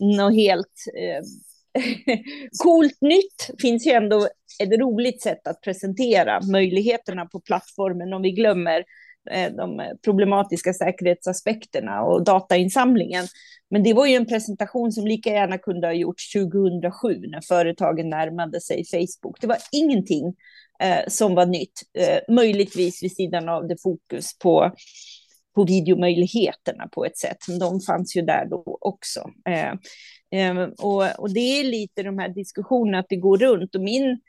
något 0.00 0.34
helt 0.34 0.72
eh, 0.98 1.22
coolt 2.62 3.00
nytt 3.00 3.60
finns 3.62 3.86
ju 3.86 3.90
ändå 3.90 4.28
ett 4.62 4.80
roligt 4.80 5.22
sätt 5.22 5.46
att 5.46 5.60
presentera 5.60 6.40
möjligheterna 6.40 7.26
på 7.26 7.40
plattformen 7.40 8.12
om 8.12 8.22
vi 8.22 8.30
glömmer 8.30 8.84
eh, 9.30 9.52
de 9.52 9.96
problematiska 10.04 10.74
säkerhetsaspekterna 10.74 12.02
och 12.02 12.24
datainsamlingen. 12.24 13.26
Men 13.70 13.82
det 13.82 13.94
var 13.94 14.06
ju 14.06 14.14
en 14.14 14.26
presentation 14.26 14.92
som 14.92 15.06
lika 15.06 15.30
gärna 15.30 15.58
kunde 15.58 15.86
ha 15.86 15.94
gjorts 15.94 16.32
2007 16.32 17.20
när 17.26 17.40
företagen 17.40 18.10
närmade 18.10 18.60
sig 18.60 18.84
Facebook. 18.84 19.40
Det 19.40 19.46
var 19.46 19.58
ingenting 19.72 20.34
eh, 20.82 21.08
som 21.08 21.34
var 21.34 21.46
nytt, 21.46 21.82
eh, 21.98 22.34
möjligtvis 22.34 23.02
vid 23.02 23.12
sidan 23.12 23.48
av 23.48 23.68
det 23.68 23.82
fokus 23.82 24.38
på 24.38 24.72
på 25.58 25.64
videomöjligheterna 25.64 26.88
på 26.92 27.04
ett 27.04 27.18
sätt, 27.18 27.36
men 27.48 27.58
de 27.58 27.80
fanns 27.80 28.16
ju 28.16 28.22
där 28.22 28.46
då 28.50 28.78
också. 28.80 29.30
Eh, 29.48 29.72
eh, 30.30 30.58
och, 30.78 31.20
och, 31.20 31.34
det 31.34 31.40
är 31.40 31.64
lite 31.64 32.02
de 32.02 32.18
här 32.18 32.28
diskussionerna, 32.28 32.98
att 32.98 33.08
det 33.08 33.16
går 33.16 33.38
runt. 33.38 33.74
Och 33.74 33.80
min, 33.80 34.20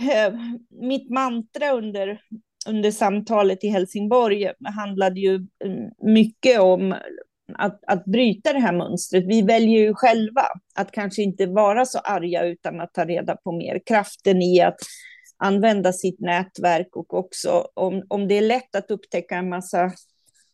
eh, 0.00 0.34
mitt 0.80 1.10
mantra 1.10 1.70
under, 1.70 2.20
under 2.68 2.90
samtalet 2.90 3.64
i 3.64 3.68
Helsingborg 3.68 4.52
handlade 4.76 5.20
ju 5.20 5.34
mm, 5.64 5.90
mycket 6.02 6.60
om 6.60 6.94
att, 7.54 7.80
att 7.86 8.04
bryta 8.04 8.52
det 8.52 8.58
här 8.58 8.72
mönstret. 8.72 9.24
Vi 9.24 9.42
väljer 9.42 9.80
ju 9.80 9.94
själva 9.94 10.42
att 10.74 10.90
kanske 10.90 11.22
inte 11.22 11.46
vara 11.46 11.86
så 11.86 11.98
arga 11.98 12.44
utan 12.44 12.80
att 12.80 12.94
ta 12.94 13.04
reda 13.04 13.36
på 13.36 13.52
mer 13.52 13.82
kraften 13.86 14.42
i 14.42 14.60
att 14.60 14.78
använda 15.36 15.92
sitt 15.92 16.20
nätverk 16.20 16.96
och 16.96 17.14
också 17.14 17.68
om, 17.74 18.02
om 18.08 18.28
det 18.28 18.34
är 18.34 18.42
lätt 18.42 18.76
att 18.76 18.90
upptäcka 18.90 19.36
en 19.36 19.48
massa 19.48 19.92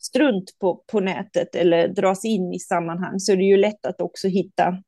strunt 0.01 0.59
på, 0.61 0.85
på 0.93 1.01
nätet 1.01 1.55
eller 1.55 1.89
dras 1.89 2.25
in 2.25 2.53
i 2.53 2.59
sammanhang 2.59 3.21
så 3.21 3.33
är 3.33 3.37
det 3.37 3.45
ju 3.45 3.57
lätt 3.57 3.87
att 3.87 4.01
också 4.01 4.29
hitta 4.29 4.83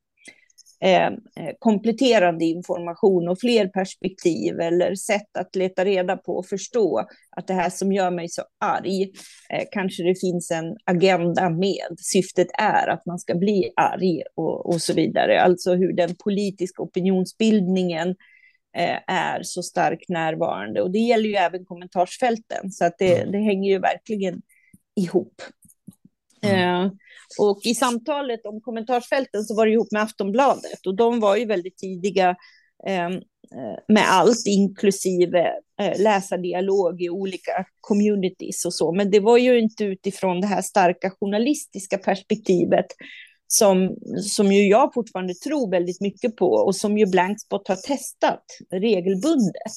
eh, 0.83 1.07
eh, 1.07 1.55
kompletterande 1.59 2.45
information 2.45 3.29
och 3.29 3.41
fler 3.41 3.69
perspektiv 3.69 4.61
eller 4.61 4.95
sätt 4.95 5.37
att 5.39 5.57
leta 5.57 5.85
reda 5.85 6.17
på 6.17 6.37
och 6.37 6.47
förstå 6.47 7.07
att 7.37 7.47
det 7.47 7.55
här 7.55 7.71
som 7.71 7.93
gör 7.93 8.11
mig 8.11 8.29
så 8.29 8.43
arg, 8.61 9.03
eh, 9.51 9.65
kanske 9.71 10.03
det 10.03 10.21
finns 10.21 10.51
en 10.51 10.77
agenda 10.85 11.51
med. 11.51 11.99
Syftet 11.99 12.49
är 12.59 12.89
att 12.89 13.07
man 13.07 13.19
ska 13.19 13.35
bli 13.35 13.73
arg 13.77 14.23
och, 14.35 14.67
och 14.67 14.83
så 14.83 14.95
vidare. 14.95 15.43
Alltså 15.43 15.75
hur 15.75 15.93
den 15.93 16.15
politiska 16.25 16.83
opinionsbildningen 16.83 18.09
eh, 18.77 18.99
är 19.07 19.43
så 19.43 19.63
starkt 19.63 20.09
närvarande. 20.09 20.83
Och 20.83 20.91
det 20.91 20.99
gäller 20.99 21.29
ju 21.29 21.35
även 21.35 21.65
kommentarsfälten, 21.65 22.71
så 22.71 22.85
att 22.85 22.99
det, 22.99 23.19
mm. 23.19 23.33
det 23.33 23.39
hänger 23.39 23.71
ju 23.71 23.79
verkligen 23.79 24.43
ihop. 24.97 25.43
Mm. 26.43 26.85
Eh, 26.85 26.93
och 27.39 27.61
i 27.65 27.75
samtalet 27.75 28.47
om 28.47 28.61
kommentarsfälten 28.61 29.45
så 29.45 29.57
var 29.57 29.67
det 29.67 29.73
ihop 29.73 29.93
med 29.93 30.03
Aftonbladet 30.03 30.87
och 30.87 30.97
de 30.97 31.21
var 31.21 31.37
ju 31.37 31.45
väldigt 31.45 31.79
tidiga 31.79 32.37
ehm, 32.87 33.13
eh, 33.55 33.79
med 33.89 34.05
allt, 34.09 34.47
inklusive 34.47 35.53
eh, 35.81 36.01
läsardialog 36.01 37.03
i 37.03 37.11
olika 37.11 37.65
communities 37.81 38.65
och 38.65 38.75
så. 38.75 38.93
Men 38.93 39.11
det 39.11 39.21
var 39.21 39.39
ju 39.39 39.59
inte 39.59 39.85
utifrån 39.85 40.41
det 40.41 40.47
här 40.47 40.63
starka 40.63 41.11
journalistiska 41.11 41.99
perspektivet 41.99 42.87
som, 43.47 43.97
som 44.23 44.53
ju 44.53 44.69
jag 44.69 44.95
fortfarande 44.95 45.35
tror 45.35 45.71
väldigt 45.71 46.01
mycket 46.01 46.37
på 46.37 46.47
och 46.47 46.77
som 46.77 46.99
ju 46.99 47.07
Blankspot 47.07 47.69
har 47.69 47.77
testat 47.77 48.45
regelbundet. 48.71 49.73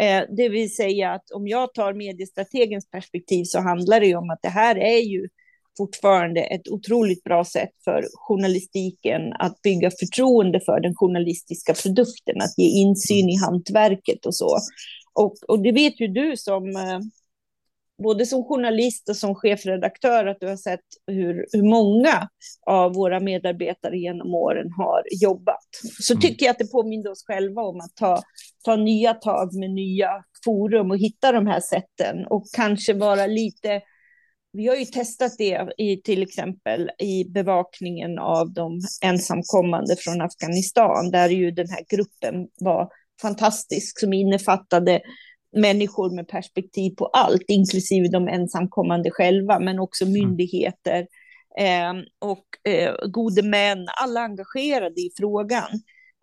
Eh, 0.00 0.24
det 0.36 0.48
vill 0.48 0.74
säga 0.74 1.10
att 1.12 1.30
om 1.30 1.48
jag 1.48 1.74
tar 1.74 1.92
mediestrategens 1.92 2.90
perspektiv 2.90 3.44
så 3.44 3.60
handlar 3.60 4.00
det 4.00 4.06
ju 4.06 4.16
om 4.16 4.30
att 4.30 4.42
det 4.42 4.48
här 4.48 4.78
är 4.78 4.98
ju 4.98 5.28
fortfarande 5.78 6.40
ett 6.40 6.68
otroligt 6.68 7.24
bra 7.24 7.44
sätt 7.44 7.70
för 7.84 8.04
journalistiken 8.14 9.32
att 9.38 9.62
bygga 9.62 9.90
förtroende 9.90 10.60
för 10.60 10.80
den 10.80 10.94
journalistiska 10.94 11.74
produkten, 11.74 12.36
att 12.40 12.58
ge 12.58 12.64
insyn 12.64 13.28
i 13.28 13.36
hantverket 13.36 14.26
och 14.26 14.34
så. 14.34 14.58
Och, 15.14 15.34
och 15.48 15.62
det 15.62 15.72
vet 15.72 16.00
ju 16.00 16.08
du 16.08 16.36
som 16.36 16.76
eh, 16.76 17.00
både 18.02 18.26
som 18.26 18.44
journalist 18.44 19.08
och 19.08 19.16
som 19.16 19.34
chefredaktör 19.34 20.26
att 20.26 20.40
du 20.40 20.46
har 20.46 20.56
sett 20.56 20.80
hur, 21.06 21.46
hur 21.52 21.62
många 21.62 22.28
av 22.66 22.94
våra 22.94 23.20
medarbetare 23.20 23.98
genom 23.98 24.34
åren 24.34 24.72
har 24.76 25.02
jobbat. 25.22 25.68
Så 26.00 26.12
mm. 26.12 26.20
tycker 26.20 26.46
jag 26.46 26.50
att 26.52 26.58
det 26.58 26.72
påminner 26.72 27.10
oss 27.10 27.24
själva 27.26 27.62
om 27.62 27.80
att 27.80 27.96
ta, 27.96 28.22
ta 28.64 28.76
nya 28.76 29.14
tag 29.14 29.54
med 29.54 29.70
nya 29.70 30.10
forum 30.44 30.90
och 30.90 30.98
hitta 30.98 31.32
de 31.32 31.46
här 31.46 31.60
sätten 31.60 32.26
och 32.26 32.44
kanske 32.52 32.92
vara 32.92 33.26
lite 33.26 33.82
vi 34.52 34.66
har 34.66 34.76
ju 34.76 34.84
testat 34.84 35.32
det 35.38 35.68
i 35.78 35.96
till 35.96 36.22
exempel 36.22 36.90
i 36.98 37.24
bevakningen 37.24 38.18
av 38.18 38.52
de 38.52 38.80
ensamkommande 39.04 39.96
från 39.96 40.20
Afghanistan, 40.20 41.10
där 41.10 41.28
ju 41.28 41.50
den 41.50 41.68
här 41.68 41.84
gruppen 41.88 42.48
var 42.60 42.88
fantastisk, 43.22 44.00
som 44.00 44.12
innefattade 44.12 45.00
människor 45.56 46.10
med 46.10 46.28
perspektiv 46.28 46.90
på 46.90 47.06
allt, 47.06 47.44
inklusive 47.48 48.08
de 48.08 48.28
ensamkommande 48.28 49.10
själva, 49.10 49.58
men 49.58 49.78
också 49.78 50.04
mm. 50.04 50.12
myndigheter 50.12 51.06
eh, 51.58 51.92
och 52.18 52.72
eh, 52.72 52.94
gode 53.08 53.42
män, 53.42 53.88
alla 54.02 54.20
engagerade 54.20 55.00
i 55.00 55.10
frågan. 55.18 55.68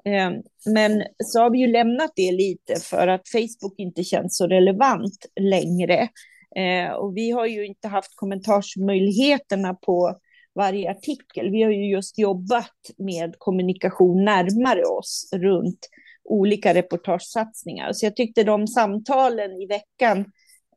Eh, 0.05 0.31
men 0.73 1.03
så 1.23 1.39
har 1.39 1.49
vi 1.49 1.59
ju 1.59 1.67
lämnat 1.67 2.11
det 2.15 2.31
lite 2.31 2.75
för 2.75 3.07
att 3.07 3.29
Facebook 3.29 3.73
inte 3.77 4.03
känns 4.03 4.37
så 4.37 4.47
relevant 4.47 5.25
längre. 5.39 6.09
Eh, 6.55 6.91
och 6.91 7.17
vi 7.17 7.31
har 7.31 7.45
ju 7.45 7.65
inte 7.65 7.87
haft 7.87 8.15
kommentarsmöjligheterna 8.15 9.73
på 9.73 10.19
varje 10.55 10.91
artikel. 10.91 11.51
Vi 11.51 11.63
har 11.63 11.71
ju 11.71 11.89
just 11.89 12.17
jobbat 12.17 12.75
med 12.97 13.35
kommunikation 13.37 14.25
närmare 14.25 14.83
oss 14.83 15.29
runt 15.35 15.89
olika 16.25 16.73
reportagesatsningar. 16.73 17.93
Så 17.93 18.05
jag 18.05 18.15
tyckte 18.15 18.43
de 18.43 18.67
samtalen 18.67 19.51
i 19.51 19.65
veckan 19.65 20.25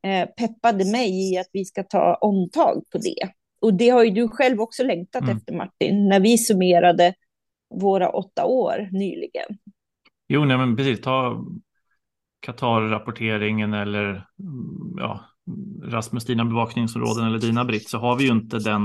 eh, 0.03 0.29
peppade 0.29 0.85
mig 0.85 1.33
i 1.33 1.39
att 1.39 1.49
vi 1.53 1.65
ska 1.65 1.83
ta 1.83 2.15
omtag 2.15 2.83
på 2.93 2.99
det. 2.99 3.29
Och 3.61 3.75
det 3.75 3.89
har 3.89 4.05
ju 4.05 4.11
du 4.11 4.29
själv 4.29 4.61
också 4.61 4.83
längtat 4.83 5.23
mm. 5.23 5.37
efter 5.37 5.55
Martin, 5.55 6.09
när 6.09 6.21
vi 6.21 6.39
summerade 6.39 7.15
våra 7.75 8.11
åtta 8.11 8.45
år 8.45 8.89
nyligen. 8.93 9.59
Jo, 10.29 10.45
nej, 10.45 10.59
men 10.59 10.77
precis. 10.77 11.01
Ta 11.01 11.45
Qatar-rapporteringen 12.47 13.75
eller 13.75 14.27
ja, 14.97 15.21
Rasmus, 15.83 16.25
dina 16.25 16.45
bevakningsområden 16.45 17.27
eller 17.27 17.39
dina 17.39 17.65
Britt, 17.65 17.89
så 17.89 17.99
har 17.99 18.17
vi 18.17 18.25
ju 18.25 18.31
inte 18.31 18.59
den. 18.59 18.83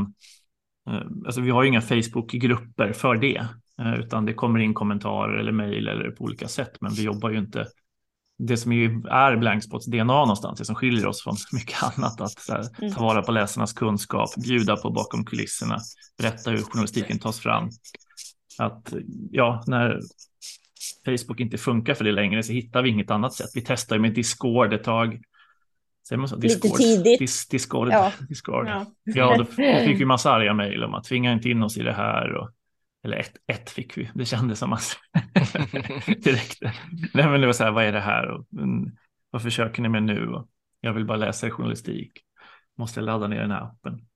Eh, 0.89 1.01
alltså, 1.25 1.41
vi 1.41 1.49
har 1.49 1.63
ju 1.63 1.69
inga 1.69 1.81
Facebook-grupper 1.81 2.93
för 2.93 3.15
det. 3.15 3.47
Eh, 3.81 3.99
utan 3.99 4.25
det 4.25 4.33
kommer 4.33 4.59
in 4.59 4.73
kommentarer 4.73 5.39
eller 5.39 5.51
mejl 5.51 5.87
eller 5.87 6.11
på 6.11 6.23
olika 6.23 6.47
sätt. 6.47 6.71
Men 6.81 6.93
vi 6.93 7.03
jobbar 7.03 7.29
ju 7.29 7.37
inte 7.37 7.67
det 8.37 8.57
som 8.57 8.73
ju 8.73 8.85
är 9.09 9.37
Blankspots 9.37 9.85
DNA 9.85 10.03
någonstans, 10.03 10.59
det 10.59 10.65
som 10.65 10.75
skiljer 10.75 11.07
oss 11.07 11.23
från 11.23 11.35
mycket 11.51 11.83
annat, 11.83 12.21
att 12.21 12.49
här, 12.49 12.63
ta 12.63 12.85
mm. 12.85 12.93
vara 12.93 13.21
på 13.21 13.31
läsarnas 13.31 13.73
kunskap, 13.73 14.29
bjuda 14.43 14.77
på 14.77 14.91
bakom 14.91 15.25
kulisserna, 15.25 15.77
berätta 16.17 16.51
hur 16.51 16.61
journalistiken 16.61 17.19
tas 17.19 17.39
fram. 17.39 17.69
Att 18.57 18.93
ja, 19.31 19.63
när 19.67 19.99
Facebook 21.05 21.39
inte 21.39 21.57
funkar 21.57 21.93
för 21.93 22.03
det 22.03 22.11
längre 22.11 22.43
så 22.43 22.53
hittar 22.53 22.81
vi 22.81 22.89
inget 22.89 23.11
annat 23.11 23.33
sätt. 23.33 23.49
Vi 23.53 23.61
testar 23.61 23.99
med 23.99 24.13
Discord 24.13 24.73
ett 24.73 24.83
tag. 24.83 25.21
Säger 26.07 26.19
man 26.19 26.29
så? 26.29 26.35
Discord. 26.35 26.79
Lite 26.79 26.83
tidigt. 26.83 27.19
Dis, 27.19 27.47
Discord. 27.47 27.89
Ja. 27.91 28.11
Discord. 28.29 28.67
Ja. 28.67 28.85
ja, 29.03 29.37
då 29.37 29.45
fick 29.85 29.99
vi 29.99 30.05
massa 30.05 30.31
arga 30.31 30.53
mejl 30.53 30.83
om 30.83 30.93
att 30.93 31.03
tvinga 31.03 31.33
inte 31.33 31.49
in 31.49 31.63
oss 31.63 31.77
i 31.77 31.83
det 31.83 31.93
här. 31.93 32.35
Och, 32.35 32.49
eller 33.03 33.17
ett, 33.17 33.33
ett 33.47 33.69
fick 33.69 33.97
vi, 33.97 34.11
det 34.13 34.25
kändes 34.25 34.59
som 34.59 34.73
att 34.73 34.97
direkt. 36.23 36.61
Nej, 37.13 37.27
men 37.27 37.41
det 37.41 37.45
var 37.45 37.53
så 37.53 37.63
här, 37.63 37.71
vad 37.71 37.85
är 37.85 37.91
det 37.91 37.99
här? 37.99 38.27
Och, 38.27 38.45
vad 39.29 39.41
försöker 39.41 39.81
ni 39.81 39.89
med 39.89 40.03
nu? 40.03 40.27
Och, 40.27 40.47
jag 40.81 40.93
vill 40.93 41.05
bara 41.05 41.17
läsa 41.17 41.49
journalistik. 41.51 42.11
Måste 42.77 43.01
ladda 43.01 43.27
ner 43.27 43.41
den 43.41 43.51
här 43.51 43.61
appen. 43.61 44.07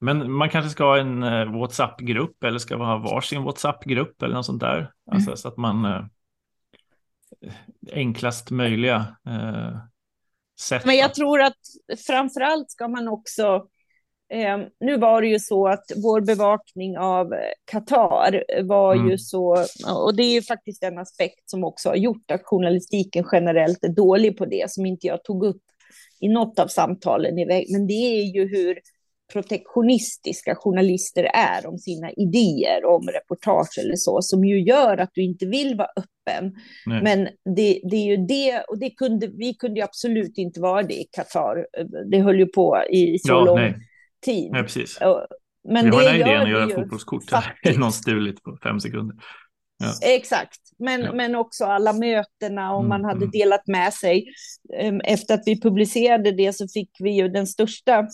Men 0.00 0.32
man 0.32 0.50
kanske 0.50 0.70
ska 0.70 0.84
ha 0.84 0.98
en 0.98 1.22
uh, 1.22 1.58
WhatsApp-grupp 1.58 2.44
eller 2.44 2.58
ska 2.58 2.76
ha 2.76 2.98
varsin 2.98 3.42
WhatsApp-grupp 3.42 4.22
eller 4.22 4.34
något 4.34 4.46
sånt 4.46 4.60
där. 4.60 4.78
Mm. 4.78 4.90
Alltså 5.10 5.36
så 5.36 5.48
att 5.48 5.56
man 5.56 5.84
uh, 5.84 6.04
enklast 7.92 8.50
möjliga 8.50 9.16
uh, 9.28 9.78
sätt. 10.60 10.84
Men 10.84 10.96
jag 10.96 11.14
tror 11.14 11.40
att 11.40 11.58
framför 12.06 12.40
allt 12.40 12.70
ska 12.70 12.88
man 12.88 13.08
också 13.08 13.68
Eh, 14.30 14.58
nu 14.80 14.96
var 14.96 15.22
det 15.22 15.28
ju 15.28 15.38
så 15.38 15.68
att 15.68 15.84
vår 15.96 16.20
bevakning 16.20 16.98
av 16.98 17.34
Qatar 17.64 18.44
var 18.62 18.94
mm. 18.94 19.10
ju 19.10 19.18
så, 19.18 19.64
och 20.04 20.16
det 20.16 20.22
är 20.22 20.32
ju 20.32 20.42
faktiskt 20.42 20.82
en 20.82 20.98
aspekt 20.98 21.50
som 21.50 21.64
också 21.64 21.88
har 21.88 21.96
gjort 21.96 22.30
att 22.30 22.42
journalistiken 22.44 23.24
generellt 23.32 23.84
är 23.84 23.88
dålig 23.88 24.38
på 24.38 24.46
det, 24.46 24.70
som 24.70 24.86
inte 24.86 25.06
jag 25.06 25.24
tog 25.24 25.44
upp 25.44 25.62
i 26.20 26.28
något 26.28 26.58
av 26.58 26.66
samtalen 26.66 27.38
iväg, 27.38 27.66
men 27.72 27.86
det 27.86 27.92
är 27.92 28.22
ju 28.22 28.48
hur 28.48 28.78
protektionistiska 29.32 30.54
journalister 30.54 31.30
är 31.34 31.66
om 31.66 31.78
sina 31.78 32.10
idéer 32.10 32.84
om 32.84 33.08
reportage 33.08 33.78
eller 33.78 33.96
så, 33.96 34.22
som 34.22 34.44
ju 34.44 34.60
gör 34.60 34.98
att 34.98 35.10
du 35.12 35.22
inte 35.22 35.46
vill 35.46 35.76
vara 35.76 35.88
öppen. 35.96 36.54
Nej. 36.86 37.02
Men 37.02 37.28
det, 37.56 37.80
det, 37.90 37.96
är 37.96 38.06
ju 38.06 38.16
det, 38.16 38.60
och 38.68 38.78
det 38.78 38.90
kunde, 38.90 39.26
vi 39.26 39.54
kunde 39.54 39.80
ju 39.80 39.84
absolut 39.84 40.38
inte 40.38 40.60
vara 40.60 40.82
det 40.82 40.94
i 40.94 41.08
Qatar. 41.12 41.66
Det 42.10 42.20
höll 42.20 42.38
ju 42.38 42.46
på 42.46 42.82
i 42.90 43.18
så 43.18 43.32
ja, 43.32 43.44
lång 43.44 43.58
nej. 43.58 43.74
Tid. 44.24 44.50
Ja, 44.52 44.62
precis. 44.62 44.98
Men 45.68 45.84
vi 45.84 45.90
har 45.90 46.02
den 46.02 46.12
här 46.12 46.20
idén 46.20 46.42
att 46.42 46.50
göra 46.50 46.68
fotbollskort, 46.68 47.32
här. 47.32 47.78
någon 47.78 47.92
stulit 47.92 48.42
på 48.42 48.58
fem 48.62 48.80
sekunder. 48.80 49.16
Ja. 49.78 50.08
Exakt, 50.08 50.60
men, 50.78 51.00
ja. 51.00 51.12
men 51.12 51.34
också 51.34 51.64
alla 51.64 51.92
mötena 51.92 52.72
och 52.72 52.84
mm, 52.84 52.88
man 52.88 53.04
hade 53.04 53.24
mm. 53.24 53.30
delat 53.30 53.66
med 53.66 53.94
sig. 53.94 54.26
Ehm, 54.78 55.00
efter 55.00 55.34
att 55.34 55.42
vi 55.46 55.60
publicerade 55.60 56.32
det 56.32 56.52
så 56.52 56.68
fick 56.68 56.90
vi 56.98 57.10
ju 57.10 57.28
den 57.28 57.46
största 57.46 58.08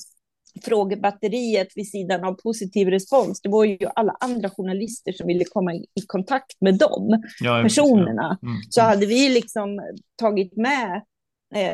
frågebatteriet 0.63 1.69
vid 1.75 1.91
sidan 1.91 2.25
av 2.25 2.35
positiv 2.35 2.89
respons, 2.89 3.41
det 3.41 3.49
var 3.49 3.65
ju 3.65 3.79
alla 3.95 4.17
andra 4.21 4.51
journalister 4.51 5.13
som 5.13 5.27
ville 5.27 5.45
komma 5.45 5.75
i 5.75 6.07
kontakt 6.07 6.61
med 6.61 6.79
de 6.79 7.23
ja, 7.41 7.63
personerna. 7.63 8.39
Mm. 8.43 8.57
Så 8.71 8.81
hade 8.81 9.07
vi 9.07 9.29
liksom 9.29 9.81
tagit 10.17 10.57
med 10.57 11.03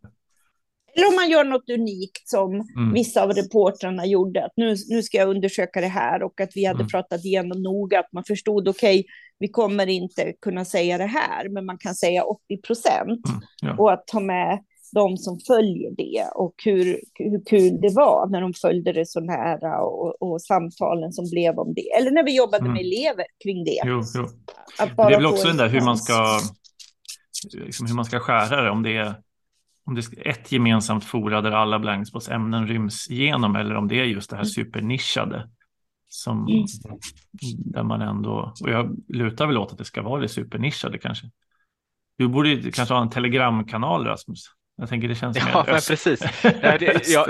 Eller 0.95 1.07
om 1.07 1.15
man 1.15 1.29
gör 1.29 1.43
något 1.43 1.69
unikt 1.69 2.29
som 2.29 2.53
mm. 2.53 2.93
vissa 2.93 3.23
av 3.23 3.31
reportrarna 3.31 4.05
gjorde, 4.05 4.45
att 4.45 4.53
nu, 4.55 4.75
nu 4.89 5.03
ska 5.03 5.17
jag 5.17 5.29
undersöka 5.29 5.81
det 5.81 5.87
här 5.87 6.23
och 6.23 6.41
att 6.41 6.51
vi 6.55 6.65
hade 6.65 6.79
mm. 6.79 6.87
pratat 6.87 7.25
igenom 7.25 7.61
noga, 7.61 7.99
att 7.99 8.13
man 8.13 8.23
förstod, 8.23 8.67
okej, 8.67 8.99
okay, 8.99 9.03
vi 9.39 9.47
kommer 9.47 9.87
inte 9.87 10.33
kunna 10.41 10.65
säga 10.65 10.97
det 10.97 11.05
här, 11.05 11.49
men 11.49 11.65
man 11.65 11.77
kan 11.77 11.95
säga 11.95 12.23
80 12.23 12.57
procent. 12.67 13.27
Mm. 13.29 13.41
Ja. 13.61 13.75
Och 13.77 13.93
att 13.93 14.07
ta 14.07 14.19
med 14.19 14.63
de 14.93 15.17
som 15.17 15.39
följer 15.47 15.91
det 15.97 16.25
och 16.35 16.53
hur, 16.65 16.99
hur 17.13 17.45
kul 17.45 17.81
det 17.81 17.93
var 17.93 18.27
när 18.29 18.41
de 18.41 18.53
följde 18.53 18.93
det 18.93 19.05
så 19.05 19.19
nära 19.19 19.81
och, 19.81 20.21
och 20.21 20.41
samtalen 20.41 21.13
som 21.13 21.29
blev 21.29 21.59
om 21.59 21.73
det. 21.73 21.89
Eller 21.97 22.11
när 22.11 22.23
vi 22.23 22.37
jobbade 22.37 22.63
mm. 22.63 22.73
med 22.73 22.81
elever 22.81 23.25
kring 23.43 23.63
det. 23.65 23.81
Jo, 23.85 24.01
jo. 24.15 24.27
det 24.95 25.01
är 25.01 25.17
väl 25.17 25.25
också 25.25 25.47
den 25.47 25.57
där 25.57 25.69
hur 25.69 25.81
man 25.81 25.97
ska 25.97 26.39
liksom 27.51 27.87
hur 27.87 27.95
man 27.95 28.05
ska 28.05 28.19
skära 28.19 28.61
det, 28.61 28.69
om 28.69 28.83
det 28.83 28.97
är 28.97 29.15
om 29.85 29.95
det 29.95 30.01
är 30.17 30.27
ett 30.27 30.51
gemensamt 30.51 31.05
fora 31.05 31.41
där 31.41 31.51
alla 31.51 31.79
Blankspots 31.79 32.29
ämnen 32.29 32.67
ryms 32.67 33.11
igenom 33.11 33.55
eller 33.55 33.75
om 33.75 33.87
det 33.87 33.99
är 33.99 34.03
just 34.03 34.29
det 34.29 34.35
här 34.35 34.43
mm. 34.43 34.49
supernischade. 34.49 35.49
Som, 36.07 36.47
mm. 36.47 36.65
Där 37.57 37.83
man 37.83 38.01
ändå, 38.01 38.53
och 38.63 38.69
jag 38.69 38.97
lutar 39.07 39.47
väl 39.47 39.57
åt 39.57 39.71
att 39.71 39.77
det 39.77 39.85
ska 39.85 40.01
vara 40.01 40.21
det 40.21 40.27
supernischade 40.27 40.97
kanske. 40.97 41.29
Du 42.17 42.27
borde 42.27 42.71
kanske 42.71 42.93
ha 42.93 43.01
en 43.01 43.09
telegramkanal 43.09 44.05
Rasmus. 44.05 44.45
Jag 44.77 44.89
tänker 44.89 45.07
det 45.07 45.15
känns 45.15 45.37
Ja, 45.37 45.63
men 45.67 45.75
precis. 45.75 46.23
Jag, 46.43 46.81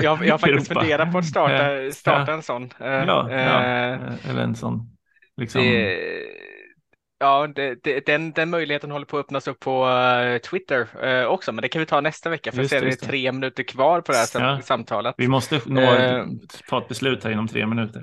jag, 0.04 0.26
jag, 0.26 0.34
har 0.34 0.38
faktiskt 0.38 0.68
funderat 0.68 1.12
på 1.12 1.18
att 1.18 1.26
starta, 1.26 1.92
starta 1.92 2.32
ja. 2.32 2.38
en 2.38 2.44
sån. 2.44 2.70
Ja, 2.80 3.32
ja. 3.32 3.64
Eh, 3.64 4.30
eller 4.30 4.44
en 4.44 4.56
sån. 4.56 4.98
Liksom... 5.38 5.62
Det, 5.62 5.98
ja, 7.20 7.48
det, 7.48 7.84
det, 7.84 8.06
den, 8.06 8.32
den 8.32 8.50
möjligheten 8.50 8.92
håller 8.92 9.06
på 9.06 9.18
att 9.18 9.26
öppnas 9.26 9.48
upp 9.48 9.60
på 9.60 9.86
uh, 9.86 10.38
Twitter 10.38 10.88
uh, 11.06 11.26
också, 11.26 11.52
men 11.52 11.62
det 11.62 11.68
kan 11.68 11.80
vi 11.80 11.86
ta 11.86 12.02
nästa 12.02 12.30
vecka 12.30 12.52
för 12.52 12.62
det, 12.62 12.80
det 12.80 12.88
är 12.88 13.08
tre 13.08 13.32
minuter 13.32 13.64
kvar 13.64 14.02
på 14.02 14.12
det 14.12 14.18
här 14.18 14.28
ja. 14.34 14.62
samtalet. 14.62 15.16
Vi 15.18 15.28
måste 15.28 15.62
nå, 15.66 15.82
uh, 15.82 16.26
ta 16.70 16.78
ett 16.78 16.88
beslut 16.88 17.24
här 17.24 17.32
inom 17.32 17.48
tre 17.48 17.66
minuter. 17.66 18.02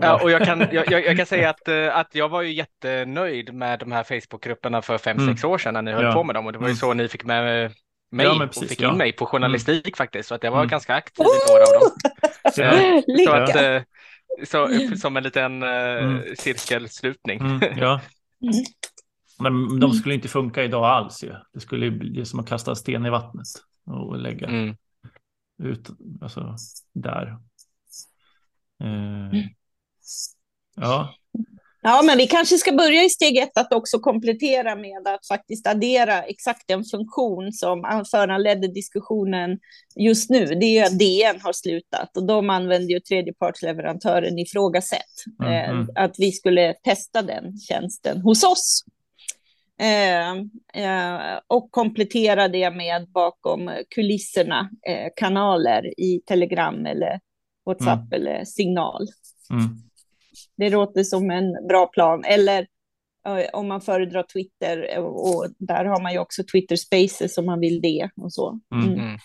Ja, 0.00 0.22
och 0.22 0.30
jag 0.30 0.44
kan, 0.44 0.66
jag, 0.72 0.90
jag, 0.90 1.16
kan 1.16 1.26
säga 1.26 1.50
att, 1.50 1.68
att 1.92 2.14
jag 2.14 2.28
var 2.28 2.42
ju 2.42 2.52
jättenöjd 2.52 3.54
med 3.54 3.78
de 3.78 3.92
här 3.92 4.04
Facebookgrupperna 4.04 4.82
för 4.82 4.98
fem, 4.98 5.18
mm. 5.18 5.34
sex 5.34 5.44
år 5.44 5.58
sedan 5.58 5.74
när 5.74 5.82
ni 5.82 5.92
höll 5.92 6.04
ja. 6.04 6.12
på 6.12 6.24
med 6.24 6.34
dem 6.34 6.46
och 6.46 6.52
det 6.52 6.58
var 6.58 6.66
ju 6.66 6.70
mm. 6.70 6.76
så 6.76 6.94
ni 6.94 7.08
fick 7.08 7.24
med 7.24 7.72
mig 8.10 8.26
ja, 8.26 8.38
precis, 8.38 8.62
och 8.62 8.68
fick 8.68 8.80
in 8.82 8.96
mig 8.96 9.12
på 9.12 9.26
journalistik 9.26 9.86
mm. 9.86 9.96
faktiskt. 9.96 10.28
Så 10.28 10.34
att 10.34 10.42
jag 10.42 10.50
var 10.50 10.58
mm. 10.58 10.68
ganska 10.68 10.94
aktiv 10.94 11.26
i 11.26 11.52
några 11.52 11.62
av 11.62 11.80
dem. 11.80 11.90
Så, 12.52 12.62
så 13.24 13.32
att, 13.32 13.84
så, 14.44 14.96
som 14.96 15.16
en 15.16 15.22
liten 15.22 15.62
uh, 15.62 15.68
mm. 15.68 16.22
cirkelslutning. 16.36 17.40
Mm, 17.40 17.78
ja. 17.78 18.00
Men 19.38 19.80
de 19.80 19.92
skulle 19.92 20.14
inte 20.14 20.28
funka 20.28 20.64
idag 20.64 20.84
alls 20.84 21.24
ju. 21.24 21.34
Det 21.52 21.60
skulle 21.60 21.90
bli 21.90 22.24
som 22.24 22.40
att 22.40 22.48
kasta 22.48 22.74
sten 22.74 23.06
i 23.06 23.10
vattnet 23.10 23.46
och 23.84 24.18
lägga 24.18 24.46
mm. 24.46 24.76
ut, 25.62 25.90
alltså 26.20 26.56
där. 26.92 27.38
Uh, 28.84 29.44
ja, 30.76 31.14
Ja, 31.82 32.02
men 32.06 32.18
vi 32.18 32.26
kanske 32.26 32.58
ska 32.58 32.72
börja 32.72 33.04
i 33.04 33.10
steg 33.10 33.36
ett 33.36 33.58
att 33.58 33.72
också 33.72 33.98
komplettera 33.98 34.76
med 34.76 35.08
att 35.08 35.26
faktiskt 35.26 35.66
addera 35.66 36.22
exakt 36.22 36.68
den 36.68 36.84
funktion 36.84 37.52
som 37.52 38.04
föranledde 38.10 38.68
diskussionen 38.68 39.58
just 39.96 40.30
nu. 40.30 40.44
Det 40.46 40.78
är 40.78 40.86
att 40.86 40.98
DN 40.98 41.40
har 41.42 41.52
slutat 41.52 42.16
och 42.16 42.26
de 42.26 42.50
använder 42.50 42.94
ju 42.94 43.00
tredjepartsleverantören 43.00 44.38
ifrågasätt. 44.38 45.00
Mm, 45.42 45.70
mm. 45.70 45.88
Att 45.94 46.14
vi 46.18 46.32
skulle 46.32 46.74
testa 46.74 47.22
den 47.22 47.58
tjänsten 47.58 48.20
hos 48.20 48.44
oss. 48.44 48.84
Eh, 49.80 50.30
eh, 50.84 51.38
och 51.46 51.70
komplettera 51.70 52.48
det 52.48 52.70
med 52.70 53.08
bakom 53.10 53.70
kulisserna 53.94 54.70
eh, 54.88 55.08
kanaler 55.16 56.00
i 56.00 56.20
Telegram 56.26 56.86
eller 56.86 57.20
WhatsApp 57.66 58.12
mm. 58.12 58.12
eller 58.12 58.44
Signal. 58.44 59.06
Mm. 59.50 59.89
Det 60.56 60.70
låter 60.70 61.02
som 61.02 61.30
en 61.30 61.66
bra 61.68 61.86
plan. 61.86 62.24
Eller 62.24 62.66
om 63.52 63.68
man 63.68 63.80
föredrar 63.80 64.22
Twitter 64.22 64.98
och 64.98 65.46
där 65.58 65.84
har 65.84 66.02
man 66.02 66.12
ju 66.12 66.18
också 66.18 66.42
Twitter 66.52 66.76
Spaces 66.76 67.38
om 67.38 67.46
man 67.46 67.60
vill 67.60 67.80
det 67.80 68.10
och 68.16 68.32
så. 68.32 68.60
Mm. 68.74 68.92
Mm. 68.92 69.18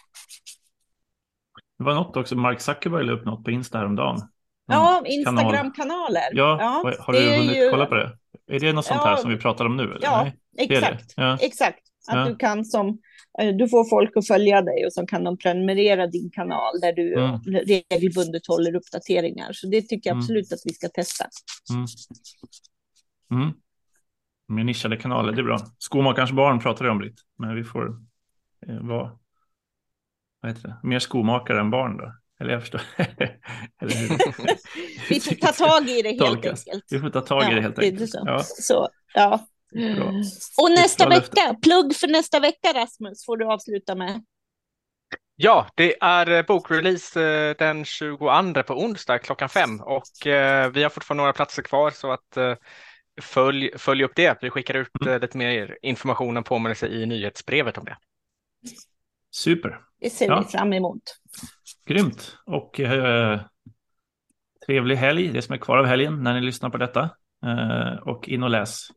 Det 1.77 1.83
var 1.83 1.93
något 1.93 2.17
också, 2.17 2.35
Mark 2.35 2.61
Zuckerberg 2.61 3.05
la 3.05 3.13
upp 3.13 3.25
något 3.25 3.43
på 3.43 3.51
Insta 3.51 3.77
häromdagen. 3.77 4.17
Ja, 4.67 5.03
Instagram-kanaler. 5.05 6.29
Ja, 6.31 6.57
ja, 6.59 6.93
har 6.99 7.13
du 7.13 7.37
hunnit 7.37 7.57
ju... 7.57 7.69
kolla 7.69 7.85
på 7.85 7.95
det? 7.95 8.17
Är 8.47 8.59
det 8.59 8.73
något 8.73 8.85
sånt 8.85 9.01
ja, 9.03 9.09
här 9.09 9.15
som 9.15 9.29
vi 9.29 9.37
pratar 9.37 9.65
om 9.65 9.77
nu? 9.77 9.83
Eller? 9.83 9.99
Ja, 10.01 10.23
Nej, 10.23 10.67
exakt. 10.69 11.13
Ja. 11.15 11.37
exakt. 11.41 11.79
Att 12.07 12.27
du 12.27 12.35
kan 12.35 12.65
som, 12.65 12.99
du 13.37 13.69
får 13.69 13.89
folk 13.89 14.17
att 14.17 14.27
följa 14.27 14.61
dig 14.61 14.85
och 14.85 14.93
så 14.93 15.05
kan 15.05 15.23
de 15.23 15.37
prenumerera 15.37 16.07
din 16.07 16.29
kanal 16.29 16.79
där 16.81 16.93
du 16.93 17.13
mm. 17.13 17.39
regelbundet 17.91 18.47
håller 18.47 18.75
uppdateringar. 18.75 19.53
Så 19.53 19.67
det 19.67 19.81
tycker 19.81 20.09
jag 20.09 20.13
mm. 20.13 20.23
absolut 20.23 20.53
att 20.53 20.59
vi 20.65 20.73
ska 20.73 20.87
testa. 20.87 21.25
Mm. 21.69 21.85
Mm. 23.31 23.53
Med 24.47 24.65
nischade 24.65 24.97
kanaler, 24.97 25.31
det 25.31 25.41
är 25.41 25.43
bra. 25.43 25.59
Skomakarens 25.77 26.31
barn 26.31 26.59
pratar 26.59 26.85
jag 26.85 26.91
om 26.91 26.97
Britt, 26.97 27.21
men 27.37 27.55
vi 27.55 27.63
får 27.63 27.97
eh, 28.67 28.79
vara 28.79 29.11
vad 30.41 30.55
heter 30.55 30.67
det? 30.67 30.77
mer 30.83 30.99
skomakare 30.99 31.59
än 31.59 31.69
barn 31.69 31.97
då. 31.97 32.13
Eller 32.39 32.51
jag 32.51 32.61
förstår. 32.61 32.81
vi 35.09 35.19
får 35.19 35.35
ta 35.35 35.47
tag 35.47 35.89
i 35.89 36.01
det 36.01 36.09
helt 36.09 36.19
Tolkas. 36.19 36.67
enkelt. 36.67 36.85
Vi 36.89 36.99
får 36.99 37.09
ta 37.09 37.21
tag 37.21 37.43
i 37.43 37.45
ja, 37.45 37.55
det 37.55 37.61
helt 37.61 37.79
enkelt. 37.79 37.99
Det 37.99 38.07
så. 38.07 38.23
Ja. 38.25 38.39
Så, 38.43 38.89
ja. 39.13 39.47
Och 40.57 40.71
nästa 40.71 41.09
vecka, 41.09 41.55
plugg 41.61 41.95
för 41.95 42.07
nästa 42.07 42.39
vecka 42.39 42.73
Rasmus, 42.73 43.25
får 43.25 43.37
du 43.37 43.45
avsluta 43.45 43.95
med. 43.95 44.23
Ja, 45.35 45.67
det 45.75 45.95
är 46.01 46.31
eh, 46.31 46.45
bokrelease 46.45 47.23
eh, 47.23 47.55
den 47.57 47.85
22 47.85 48.25
på 48.67 48.73
onsdag 48.73 49.19
klockan 49.19 49.49
fem 49.49 49.81
och 49.81 50.27
eh, 50.27 50.71
vi 50.71 50.83
har 50.83 50.89
fortfarande 50.89 51.21
några 51.21 51.33
platser 51.33 51.61
kvar 51.61 51.91
så 51.91 52.11
att 52.11 52.37
följ, 53.21 53.77
följ 53.77 54.03
upp 54.03 54.15
det. 54.15 54.37
Vi 54.41 54.49
skickar 54.49 54.73
ut 54.73 54.89
mm. 55.01 55.21
lite 55.21 55.37
mer 55.37 55.77
information 55.81 56.37
och 56.37 56.45
påminnelse 56.45 56.87
i 56.87 57.05
nyhetsbrevet 57.05 57.77
om 57.77 57.85
det. 57.85 57.97
Super. 59.31 59.81
Det 59.99 60.09
ser 60.09 60.27
ja. 60.27 60.43
vi 60.45 60.57
fram 60.57 60.73
emot. 60.73 61.01
Grymt 61.85 62.37
och 62.45 62.79
eh, 62.79 63.41
trevlig 64.65 64.95
helg, 64.95 65.27
det 65.27 65.41
som 65.41 65.53
är 65.53 65.57
kvar 65.57 65.77
av 65.77 65.85
helgen 65.85 66.23
när 66.23 66.33
ni 66.33 66.41
lyssnar 66.41 66.69
på 66.69 66.77
detta. 66.77 67.09
Eh, 67.45 68.07
och 68.07 68.29
in 68.29 68.43
och 68.43 68.49
läs 68.49 68.87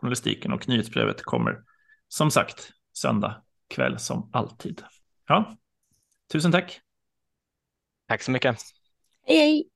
journalistiken 0.00 0.52
och 0.52 0.68
nyhetsbrevet 0.68 1.22
kommer 1.22 1.62
som 2.08 2.30
sagt 2.30 2.72
söndag 2.92 3.42
kväll 3.68 3.98
som 3.98 4.30
alltid. 4.32 4.82
Ja, 5.26 5.56
tusen 6.32 6.52
tack. 6.52 6.80
Tack 8.08 8.22
så 8.22 8.30
mycket. 8.30 8.56
Hej, 9.26 9.36
hej. 9.38 9.68